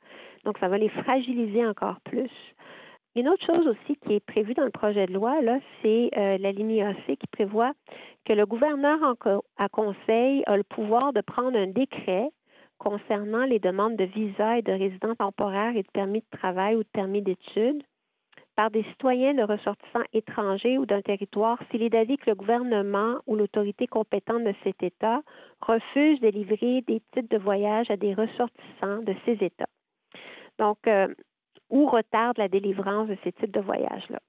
Donc, 0.43 0.57
ça 0.57 0.67
va 0.67 0.77
les 0.77 0.89
fragiliser 0.89 1.65
encore 1.65 1.99
plus. 2.01 2.31
Une 3.15 3.29
autre 3.29 3.45
chose 3.45 3.67
aussi 3.67 3.95
qui 3.97 4.15
est 4.15 4.25
prévue 4.25 4.55
dans 4.55 4.65
le 4.65 4.71
projet 4.71 5.05
de 5.05 5.13
loi, 5.13 5.39
là, 5.41 5.59
c'est 5.81 6.09
euh, 6.17 6.37
la 6.39 6.51
ligne 6.51 6.81
AC 6.81 7.05
qui 7.05 7.27
prévoit 7.31 7.73
que 8.25 8.33
le 8.33 8.47
gouverneur 8.47 8.97
à 9.57 9.69
conseil 9.69 10.43
a 10.47 10.57
le 10.57 10.63
pouvoir 10.63 11.13
de 11.13 11.21
prendre 11.21 11.57
un 11.57 11.67
décret 11.67 12.27
concernant 12.79 13.45
les 13.45 13.59
demandes 13.59 13.95
de 13.97 14.05
visa 14.05 14.57
et 14.57 14.63
de 14.63 14.71
résidence 14.71 15.17
temporaire 15.17 15.77
et 15.77 15.83
de 15.83 15.91
permis 15.93 16.21
de 16.21 16.37
travail 16.37 16.75
ou 16.75 16.79
de 16.79 16.89
permis 16.91 17.21
d'études 17.21 17.83
par 18.55 18.71
des 18.71 18.83
citoyens 18.83 19.33
de 19.33 19.43
ressortissants 19.43 20.03
étrangers 20.13 20.77
ou 20.77 20.85
d'un 20.85 21.01
territoire 21.01 21.57
s'il 21.69 21.81
est 21.81 21.89
d'avis 21.89 22.17
que 22.17 22.29
le 22.29 22.35
gouvernement 22.35 23.19
ou 23.25 23.35
l'autorité 23.35 23.87
compétente 23.87 24.43
de 24.43 24.53
cet 24.63 24.83
État 24.83 25.21
refuse 25.61 26.19
de 26.19 26.27
livrer 26.27 26.81
des 26.81 27.01
titres 27.13 27.29
de 27.29 27.37
voyage 27.37 27.89
à 27.89 27.97
des 27.97 28.13
ressortissants 28.13 29.01
de 29.01 29.15
ces 29.25 29.43
États. 29.43 29.69
Donc, 30.59 30.77
euh, 30.87 31.07
ou 31.69 31.87
retarde 31.87 32.37
la 32.37 32.47
délivrance 32.47 33.07
de 33.07 33.17
ces 33.23 33.31
titres 33.31 33.59
de 33.59 33.65
voyage-là? 33.65 34.19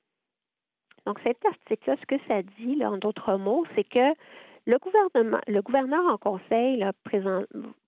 Donc, 1.07 1.21
cet 1.23 1.45
article-là, 1.45 1.97
ce 2.01 2.07
que 2.07 2.23
ça 2.27 2.43
dit, 2.59 2.85
en 2.85 2.97
d'autres 2.97 3.37
mots, 3.37 3.67
c'est 3.75 3.85
que 3.85 4.15
le 4.67 4.79
gouvernement, 4.79 5.41
le 5.47 5.61
gouverneur 5.61 6.07
en 6.07 6.17
conseil 6.17 6.85
présent, 7.05 7.43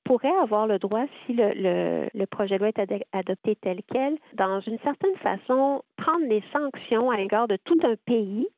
pourrait 0.07 0.37
avoir 0.41 0.67
le 0.67 0.79
droit, 0.79 1.05
si 1.25 1.35
le, 1.35 2.25
projet 2.27 2.59
de 2.59 2.61
loi 2.61 2.69
est 2.69 3.05
adopté 3.13 3.57
tel 3.57 3.81
quel, 3.93 4.17
dans 4.35 4.61
une 4.61 4.79
certaine 4.79 5.17
façon, 5.17 5.83
prendre 5.97 6.29
des 6.29 6.43
sanctions 6.53 7.11
à 7.11 7.17
l'égard 7.17 7.49
de 7.49 7.57
tout 7.65 7.79
un 7.83 7.97
pays 8.07 8.49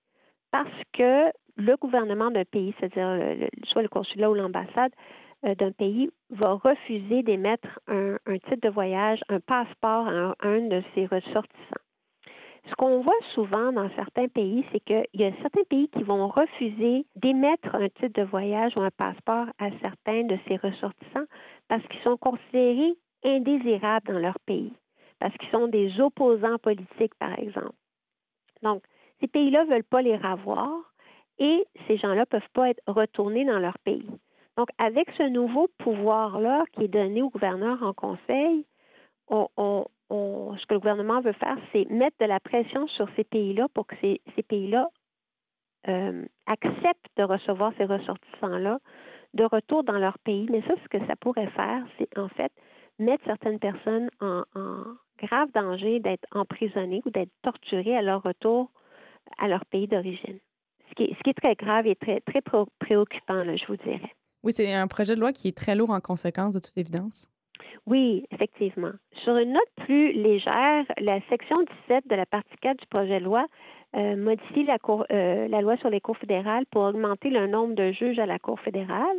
parce 0.50 0.68
que 0.92 1.30
le 1.56 1.76
gouvernement 1.76 2.30
d'un 2.30 2.44
pays, 2.44 2.74
c'est-à-dire 2.78 3.48
soit 3.64 3.82
le 3.82 3.88
consulat 3.88 4.30
ou 4.30 4.34
l'ambassade 4.34 4.92
euh, 5.46 5.54
d'un 5.54 5.72
pays, 5.72 6.10
va 6.30 6.52
refuser 6.52 7.22
d'émettre 7.22 7.80
un, 7.88 8.16
titre 8.26 8.62
de 8.62 8.68
voyage, 8.68 9.20
un 9.28 9.40
passeport 9.40 10.08
à 10.08 10.34
un 10.40 10.60
de 10.68 10.82
ses 10.94 11.06
ressortissants. 11.06 11.87
Ce 12.68 12.74
qu'on 12.74 13.00
voit 13.00 13.14
souvent 13.34 13.72
dans 13.72 13.88
certains 13.94 14.28
pays, 14.28 14.64
c'est 14.70 14.80
qu'il 14.80 15.06
y 15.14 15.24
a 15.24 15.32
certains 15.40 15.64
pays 15.68 15.88
qui 15.88 16.02
vont 16.02 16.28
refuser 16.28 17.06
d'émettre 17.16 17.74
un 17.74 17.88
titre 17.88 18.20
de 18.20 18.22
voyage 18.22 18.76
ou 18.76 18.80
un 18.80 18.90
passeport 18.90 19.46
à 19.58 19.70
certains 19.80 20.24
de 20.24 20.38
ces 20.46 20.56
ressortissants 20.56 21.26
parce 21.68 21.86
qu'ils 21.88 22.02
sont 22.02 22.16
considérés 22.16 22.94
indésirables 23.24 24.12
dans 24.12 24.18
leur 24.18 24.38
pays, 24.40 24.72
parce 25.18 25.34
qu'ils 25.38 25.50
sont 25.50 25.68
des 25.68 26.00
opposants 26.00 26.58
politiques, 26.58 27.14
par 27.18 27.38
exemple. 27.38 27.72
Donc, 28.62 28.82
ces 29.20 29.28
pays-là 29.28 29.64
ne 29.64 29.70
veulent 29.70 29.84
pas 29.84 30.02
les 30.02 30.16
ravoir 30.16 30.68
et 31.38 31.66
ces 31.86 31.96
gens-là 31.96 32.20
ne 32.20 32.24
peuvent 32.24 32.52
pas 32.52 32.70
être 32.70 32.82
retournés 32.86 33.44
dans 33.44 33.58
leur 33.58 33.78
pays. 33.78 34.06
Donc, 34.56 34.68
avec 34.78 35.08
ce 35.16 35.22
nouveau 35.22 35.68
pouvoir-là 35.78 36.64
qui 36.72 36.84
est 36.84 36.88
donné 36.88 37.22
au 37.22 37.30
gouverneur 37.30 37.82
en 37.82 37.92
conseil, 37.92 38.66
on, 39.28 39.84
ce 40.10 40.66
que 40.66 40.74
le 40.74 40.80
gouvernement 40.80 41.20
veut 41.20 41.32
faire, 41.32 41.56
c'est 41.72 41.88
mettre 41.90 42.16
de 42.20 42.26
la 42.26 42.40
pression 42.40 42.86
sur 42.88 43.08
ces 43.16 43.24
pays-là 43.24 43.68
pour 43.74 43.86
que 43.86 43.94
ces, 44.00 44.20
pays-là 44.48 44.88
euh, 45.88 46.24
acceptent 46.46 47.10
de 47.16 47.22
recevoir 47.22 47.72
ces 47.76 47.84
ressortissants-là 47.84 48.78
de 49.34 49.44
retour 49.44 49.84
dans 49.84 49.98
leur 49.98 50.18
pays. 50.20 50.46
Mais 50.50 50.62
ça, 50.62 50.74
ce 50.82 50.88
que 50.88 51.04
ça 51.06 51.16
pourrait 51.16 51.50
faire, 51.50 51.84
c'est 51.98 52.18
en 52.18 52.28
fait 52.28 52.52
mettre 52.98 53.24
certaines 53.24 53.58
personnes 53.58 54.08
en, 54.20 54.42
grave 55.22 55.48
danger 55.52 56.00
d'être 56.00 56.26
emprisonnées 56.32 57.02
ou 57.04 57.10
d'être 57.10 57.32
torturées 57.42 57.96
à 57.96 58.02
leur 58.02 58.22
retour 58.22 58.70
à 59.38 59.48
leur 59.48 59.64
pays 59.66 59.88
d'origine. 59.88 60.38
Ce 60.88 60.94
qui, 60.94 61.02
est, 61.04 61.34
très 61.34 61.54
grave 61.54 61.86
et 61.86 61.96
très, 61.96 62.20
très 62.20 62.40
préoccupant, 62.40 63.44
je 63.44 63.66
vous 63.66 63.76
dirais. 63.76 64.12
Oui, 64.42 64.52
c'est 64.52 64.72
un 64.72 64.86
projet 64.86 65.14
de 65.14 65.20
loi 65.20 65.32
qui 65.32 65.48
est 65.48 65.56
très 65.56 65.74
lourd 65.74 65.90
en 65.90 66.00
conséquence, 66.00 66.54
de 66.54 66.60
toute 66.60 66.78
évidence. 66.78 67.28
Oui, 67.86 68.26
effectivement. 68.30 68.92
Sur 69.24 69.36
une 69.36 69.52
note 69.52 69.70
plus 69.84 70.12
légère, 70.12 70.84
la 70.98 71.20
section 71.28 71.56
17 71.88 72.06
de 72.08 72.14
la 72.14 72.26
partie 72.26 72.56
4 72.60 72.78
du 72.78 72.86
projet 72.86 73.20
de 73.20 73.24
loi 73.24 73.46
euh, 73.96 74.16
modifie 74.16 74.64
la, 74.64 74.76
euh, 75.10 75.48
la 75.48 75.60
loi 75.60 75.76
sur 75.78 75.90
les 75.90 76.00
cours 76.00 76.18
fédérales 76.18 76.66
pour 76.70 76.82
augmenter 76.82 77.30
le 77.30 77.46
nombre 77.46 77.74
de 77.74 77.92
juges 77.92 78.18
à 78.18 78.26
la 78.26 78.38
Cour 78.38 78.60
fédérale. 78.60 79.16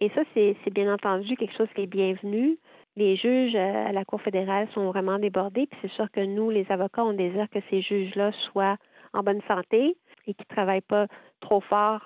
Et 0.00 0.08
ça, 0.10 0.22
c'est 0.34 0.70
bien 0.72 0.92
entendu 0.92 1.36
quelque 1.36 1.56
chose 1.56 1.68
qui 1.74 1.82
est 1.82 1.86
bienvenu. 1.86 2.58
Les 2.96 3.16
juges 3.16 3.54
euh, 3.54 3.86
à 3.86 3.92
la 3.92 4.04
Cour 4.04 4.20
fédérale 4.22 4.68
sont 4.74 4.86
vraiment 4.90 5.18
débordés, 5.18 5.66
puis 5.66 5.78
c'est 5.82 5.92
sûr 5.92 6.10
que 6.10 6.20
nous, 6.20 6.50
les 6.50 6.66
avocats, 6.70 7.04
on 7.04 7.12
désire 7.12 7.48
que 7.50 7.60
ces 7.70 7.82
juges-là 7.82 8.32
soient 8.50 8.76
en 9.12 9.22
bonne 9.22 9.42
santé 9.46 9.96
et 10.26 10.34
qu'ils 10.34 10.46
ne 10.48 10.54
travaillent 10.54 10.80
pas 10.80 11.06
trop 11.40 11.60
fort 11.60 12.02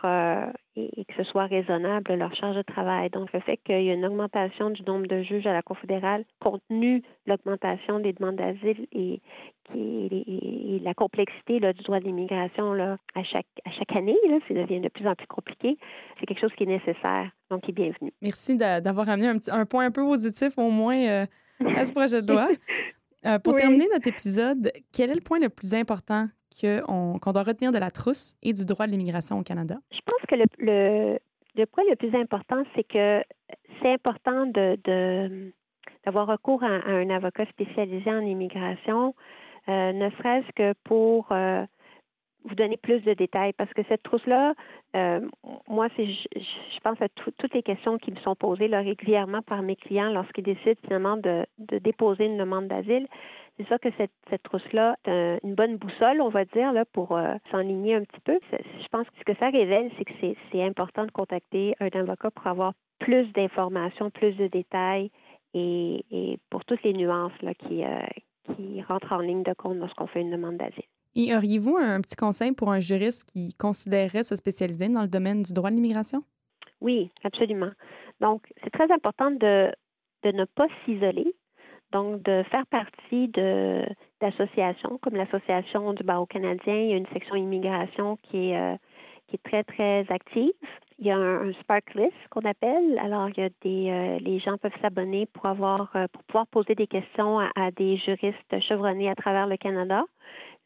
et, 0.76 1.04
que 1.04 1.14
ce 1.16 1.24
soit 1.24 1.46
raisonnable 1.46 2.14
leur 2.14 2.34
charge 2.34 2.56
de 2.56 2.62
travail. 2.62 3.10
Donc, 3.10 3.32
le 3.32 3.40
fait 3.40 3.58
qu'il 3.58 3.82
y 3.82 3.88
ait 3.88 3.94
une 3.94 4.06
augmentation 4.06 4.70
du 4.70 4.82
nombre 4.82 5.06
de 5.06 5.22
juges 5.22 5.46
à 5.46 5.52
la 5.52 5.62
Cour 5.62 5.78
fédérale, 5.78 6.24
compte 6.40 6.62
tenu 6.68 7.02
l'augmentation 7.26 8.00
des 8.00 8.12
demandes 8.12 8.36
d'asile 8.36 8.86
et, 8.92 9.20
qui, 9.72 10.80
la 10.82 10.94
complexité 10.94 11.60
du 11.60 11.82
droit 11.82 12.00
de 12.00 12.04
l'immigration 12.04 12.72
à 12.72 13.24
chaque, 13.24 13.46
à 13.64 13.70
chaque 13.70 13.94
année, 13.94 14.16
là, 14.28 14.38
ça 14.46 14.54
devient 14.54 14.80
de 14.80 14.88
plus 14.88 15.06
en 15.06 15.14
plus 15.14 15.26
compliqué, 15.26 15.78
c'est 16.18 16.26
quelque 16.26 16.40
chose 16.40 16.52
qui 16.56 16.64
est 16.64 16.66
nécessaire, 16.66 17.30
donc 17.50 17.62
qui 17.62 17.70
est 17.70 17.74
bienvenu. 17.74 18.12
Merci 18.22 18.56
d'avoir 18.56 19.08
amené 19.08 19.28
un, 19.28 19.36
petit, 19.36 19.50
un 19.50 19.66
point 19.66 19.86
un 19.86 19.90
peu 19.90 20.02
positif 20.02 20.56
au 20.56 20.70
moins 20.70 20.96
euh, 20.96 21.26
à 21.76 21.86
ce 21.86 21.92
projet 21.92 22.22
de 22.22 22.32
loi. 22.32 22.48
Euh, 23.24 23.40
pour 23.40 23.56
terminer 23.56 23.88
notre 23.92 24.06
épisode, 24.06 24.70
quel 24.92 25.10
est 25.10 25.14
le 25.14 25.20
point 25.20 25.40
le 25.40 25.48
plus 25.48 25.74
important 25.74 26.28
qu'on 26.60 27.32
doit 27.32 27.42
retenir 27.42 27.72
de 27.72 27.78
la 27.78 27.90
trousse 27.90 28.34
et 28.42 28.52
du 28.52 28.64
droit 28.64 28.86
de 28.86 28.92
l'immigration 28.92 29.38
au 29.38 29.42
Canada? 29.42 29.76
Je 29.92 30.00
pense 30.04 30.20
que 30.28 30.34
le, 30.36 30.44
le, 30.58 31.18
le 31.56 31.66
point 31.66 31.84
le 31.88 31.96
plus 31.96 32.14
important, 32.14 32.62
c'est 32.74 32.84
que 32.84 33.22
c'est 33.80 33.92
important 33.92 34.46
de, 34.46 35.52
d'avoir 36.04 36.26
recours 36.26 36.62
à, 36.62 36.66
un 36.66 37.10
avocat 37.10 37.46
spécialisé 37.46 38.10
en 38.10 38.20
immigration, 38.20 39.14
euh, 39.68 39.92
ne 39.92 40.10
serait-ce 40.10 40.52
que 40.54 40.74
pour 40.84 41.26
euh, 41.32 41.64
vous 42.46 42.54
donner 42.54 42.76
plus 42.76 43.00
de 43.00 43.14
détails 43.14 43.52
parce 43.52 43.72
que 43.74 43.82
cette 43.88 44.02
trousse-là, 44.02 44.54
euh, 44.94 45.20
moi, 45.68 45.88
c'est, 45.96 46.06
je, 46.06 46.80
pense 46.82 47.00
à 47.02 47.08
toutes 47.08 47.54
les 47.54 47.62
questions 47.62 47.98
qui 47.98 48.12
me 48.12 48.16
sont 48.20 48.34
posées 48.34 48.66
régulièrement 48.66 49.42
par 49.42 49.62
mes 49.62 49.76
clients 49.76 50.10
lorsqu'ils 50.10 50.44
décident 50.44 50.80
finalement 50.84 51.16
de, 51.16 51.46
déposer 51.58 52.26
une 52.26 52.38
demande 52.38 52.68
d'asile. 52.68 53.06
C'est 53.56 53.68
ça 53.68 53.78
que 53.78 53.88
cette, 53.96 54.42
trousse-là 54.42 54.96
est 55.06 55.40
une 55.42 55.54
bonne 55.54 55.76
boussole, 55.76 56.20
on 56.20 56.28
va 56.28 56.44
dire, 56.44 56.72
là, 56.72 56.84
pour 56.84 57.16
euh, 57.16 57.34
s'enligner 57.50 57.94
un 57.94 58.04
petit 58.04 58.20
peu. 58.20 58.38
Je 58.52 58.88
pense 58.90 59.08
que 59.08 59.18
ce 59.18 59.24
que 59.24 59.38
ça 59.38 59.48
révèle, 59.48 59.90
c'est 59.96 60.04
que 60.04 60.12
c'est 60.52 60.62
important 60.62 61.04
de 61.06 61.10
contacter 61.10 61.74
un 61.80 61.88
avocat 61.98 62.30
pour 62.30 62.46
avoir 62.46 62.74
plus 62.98 63.32
d'informations, 63.32 64.10
plus 64.10 64.34
de 64.36 64.46
détails 64.46 65.10
et, 65.54 66.38
pour 66.50 66.64
toutes 66.64 66.82
les 66.82 66.92
nuances 66.92 67.32
là, 67.42 67.52
euh, 67.70 68.06
qui 68.54 68.82
rentrent 68.82 69.12
en 69.12 69.18
ligne 69.18 69.42
de 69.42 69.54
compte 69.54 69.78
lorsqu'on 69.78 70.06
fait 70.06 70.20
une 70.20 70.30
demande 70.30 70.56
d'asile. 70.56 70.84
Et 71.18 71.34
auriez-vous 71.34 71.78
un 71.78 72.02
petit 72.02 72.14
conseil 72.14 72.52
pour 72.52 72.70
un 72.70 72.78
juriste 72.78 73.24
qui 73.24 73.54
considérerait 73.54 74.22
se 74.22 74.36
spécialiser 74.36 74.88
dans 74.88 75.00
le 75.00 75.08
domaine 75.08 75.42
du 75.42 75.54
droit 75.54 75.70
de 75.70 75.76
l'immigration? 75.76 76.22
Oui, 76.82 77.10
absolument. 77.24 77.70
Donc, 78.20 78.42
c'est 78.62 78.70
très 78.70 78.92
important 78.92 79.30
de, 79.30 79.72
de 80.24 80.32
ne 80.32 80.44
pas 80.44 80.66
s'isoler, 80.84 81.34
donc 81.90 82.22
de 82.22 82.42
faire 82.50 82.66
partie 82.66 83.28
de 83.28 83.82
d'associations 84.20 84.98
comme 85.02 85.14
l'association 85.14 85.94
du 85.94 86.02
barreau 86.02 86.26
canadien. 86.26 86.74
Il 86.74 86.90
y 86.90 86.92
a 86.92 86.96
une 86.96 87.06
section 87.14 87.34
immigration 87.34 88.18
qui 88.22 88.50
est 88.50 88.58
euh, 88.58 88.76
qui 89.28 89.36
est 89.36 89.42
très 89.42 89.64
très 89.64 90.06
active. 90.10 90.52
Il 90.98 91.06
y 91.06 91.10
a 91.10 91.16
un, 91.16 91.52
Spark 91.60 91.94
List 91.94 92.16
qu'on 92.30 92.42
appelle. 92.42 92.98
Alors, 92.98 93.28
il 93.28 93.38
y 93.38 93.44
a 93.44 93.50
des 93.62 93.90
euh, 93.90 94.18
les 94.20 94.38
gens 94.38 94.56
peuvent 94.58 94.80
s'abonner 94.82 95.26
pour 95.26 95.46
avoir 95.46 95.94
euh, 95.96 96.06
pour 96.12 96.22
pouvoir 96.24 96.46
poser 96.46 96.74
des 96.74 96.86
questions 96.86 97.38
à, 97.38 97.70
des 97.70 97.96
juristes 97.98 98.60
chevronnés 98.68 99.10
à 99.10 99.14
travers 99.14 99.46
le 99.46 99.56
Canada 99.56 100.04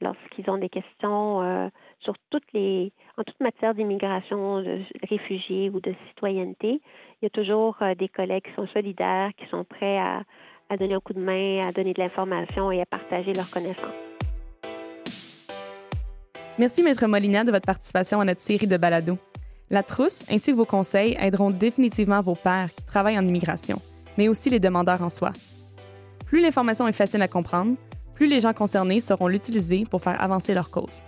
lorsqu'ils 0.00 0.48
ont 0.50 0.58
des 0.58 0.68
questions 0.68 1.42
euh, 1.42 1.68
sur 2.00 2.14
toutes 2.30 2.50
les 2.52 2.92
en 3.16 3.22
toute 3.22 3.40
matière 3.40 3.74
d'immigration, 3.74 4.62
de 4.62 4.80
réfugiés 5.08 5.70
ou 5.70 5.80
de 5.80 5.94
citoyenneté. 6.08 6.80
Il 7.20 7.24
y 7.24 7.26
a 7.26 7.30
toujours 7.30 7.76
des 7.98 8.08
collègues 8.08 8.44
qui 8.44 8.54
sont 8.54 8.66
solidaires, 8.68 9.30
qui 9.36 9.46
sont 9.50 9.64
prêts 9.64 9.98
à, 9.98 10.22
à 10.70 10.76
donner 10.76 10.94
un 10.94 11.00
coup 11.00 11.12
de 11.12 11.20
main, 11.20 11.68
à 11.68 11.72
donner 11.72 11.92
de 11.92 12.00
l'information 12.00 12.72
et 12.72 12.80
à 12.80 12.86
partager 12.86 13.34
leurs 13.34 13.50
connaissances. 13.50 13.92
Merci, 16.58 16.82
Maître 16.82 17.06
Molina, 17.06 17.44
de 17.44 17.50
votre 17.50 17.66
participation 17.66 18.20
à 18.20 18.24
notre 18.24 18.40
série 18.40 18.66
de 18.66 18.76
balados. 18.76 19.18
La 19.70 19.82
trousse 19.82 20.24
ainsi 20.30 20.52
que 20.52 20.56
vos 20.56 20.64
conseils 20.64 21.16
aideront 21.20 21.50
définitivement 21.50 22.20
vos 22.22 22.34
pairs 22.34 22.74
qui 22.74 22.84
travaillent 22.84 23.18
en 23.18 23.26
immigration, 23.26 23.80
mais 24.18 24.28
aussi 24.28 24.50
les 24.50 24.60
demandeurs 24.60 25.02
en 25.02 25.08
soi. 25.08 25.32
Plus 26.26 26.40
l'information 26.40 26.86
est 26.86 26.92
facile 26.92 27.22
à 27.22 27.28
comprendre, 27.28 27.76
plus 28.20 28.28
les 28.28 28.40
gens 28.40 28.52
concernés 28.52 29.00
sauront 29.00 29.28
l'utiliser 29.28 29.87
pour 29.90 30.02
faire 30.02 30.20
avancer 30.20 30.52
leur 30.52 30.70
cause. 30.70 31.00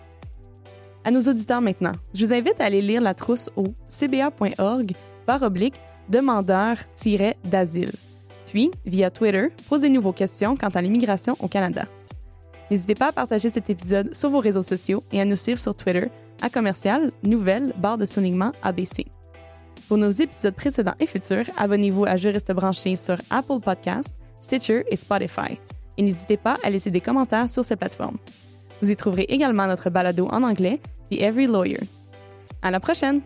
À 1.04 1.10
nos 1.10 1.20
auditeurs 1.20 1.60
maintenant, 1.60 1.92
je 2.14 2.24
vous 2.24 2.32
invite 2.32 2.58
à 2.58 2.64
aller 2.64 2.80
lire 2.80 3.02
la 3.02 3.12
trousse 3.12 3.50
au 3.54 3.64
cba.org 3.86 4.92
par 5.26 5.42
oblique 5.42 5.78
demandeur-d'asile. 6.08 7.92
Puis, 8.46 8.70
via 8.86 9.10
Twitter, 9.10 9.48
posez-nous 9.68 10.00
vos 10.00 10.14
questions 10.14 10.56
quant 10.56 10.70
à 10.70 10.80
l'immigration 10.80 11.36
au 11.40 11.48
Canada. 11.48 11.84
N'hésitez 12.70 12.94
pas 12.94 13.08
à 13.08 13.12
partager 13.12 13.50
cet 13.50 13.68
épisode 13.68 14.14
sur 14.14 14.30
vos 14.30 14.40
réseaux 14.40 14.62
sociaux 14.62 15.02
et 15.12 15.20
à 15.20 15.26
nous 15.26 15.36
suivre 15.36 15.60
sur 15.60 15.74
Twitter 15.74 16.06
à 16.40 16.48
commercial 16.48 17.12
nouvelle 17.24 17.74
barre 17.76 17.98
de 17.98 18.06
soulignement 18.06 18.52
ABC. 18.62 19.04
Pour 19.86 19.98
nos 19.98 20.10
épisodes 20.10 20.54
précédents 20.54 20.94
et 20.98 21.06
futurs, 21.06 21.44
abonnez-vous 21.58 22.06
à 22.06 22.16
Juriste 22.16 22.52
branché 22.52 22.96
sur 22.96 23.18
Apple 23.28 23.60
Podcasts, 23.60 24.14
Stitcher 24.40 24.84
et 24.90 24.96
Spotify. 24.96 25.58
Et 25.98 26.02
n'hésitez 26.02 26.36
pas 26.36 26.56
à 26.62 26.70
laisser 26.70 26.90
des 26.90 27.00
commentaires 27.00 27.48
sur 27.48 27.64
ces 27.64 27.76
plateformes. 27.76 28.18
Vous 28.80 28.90
y 28.90 28.96
trouverez 28.96 29.26
également 29.28 29.66
notre 29.66 29.90
balado 29.90 30.28
en 30.30 30.42
anglais, 30.42 30.80
The 31.10 31.20
Every 31.20 31.46
Lawyer. 31.46 31.80
À 32.62 32.70
la 32.70 32.80
prochaine! 32.80 33.20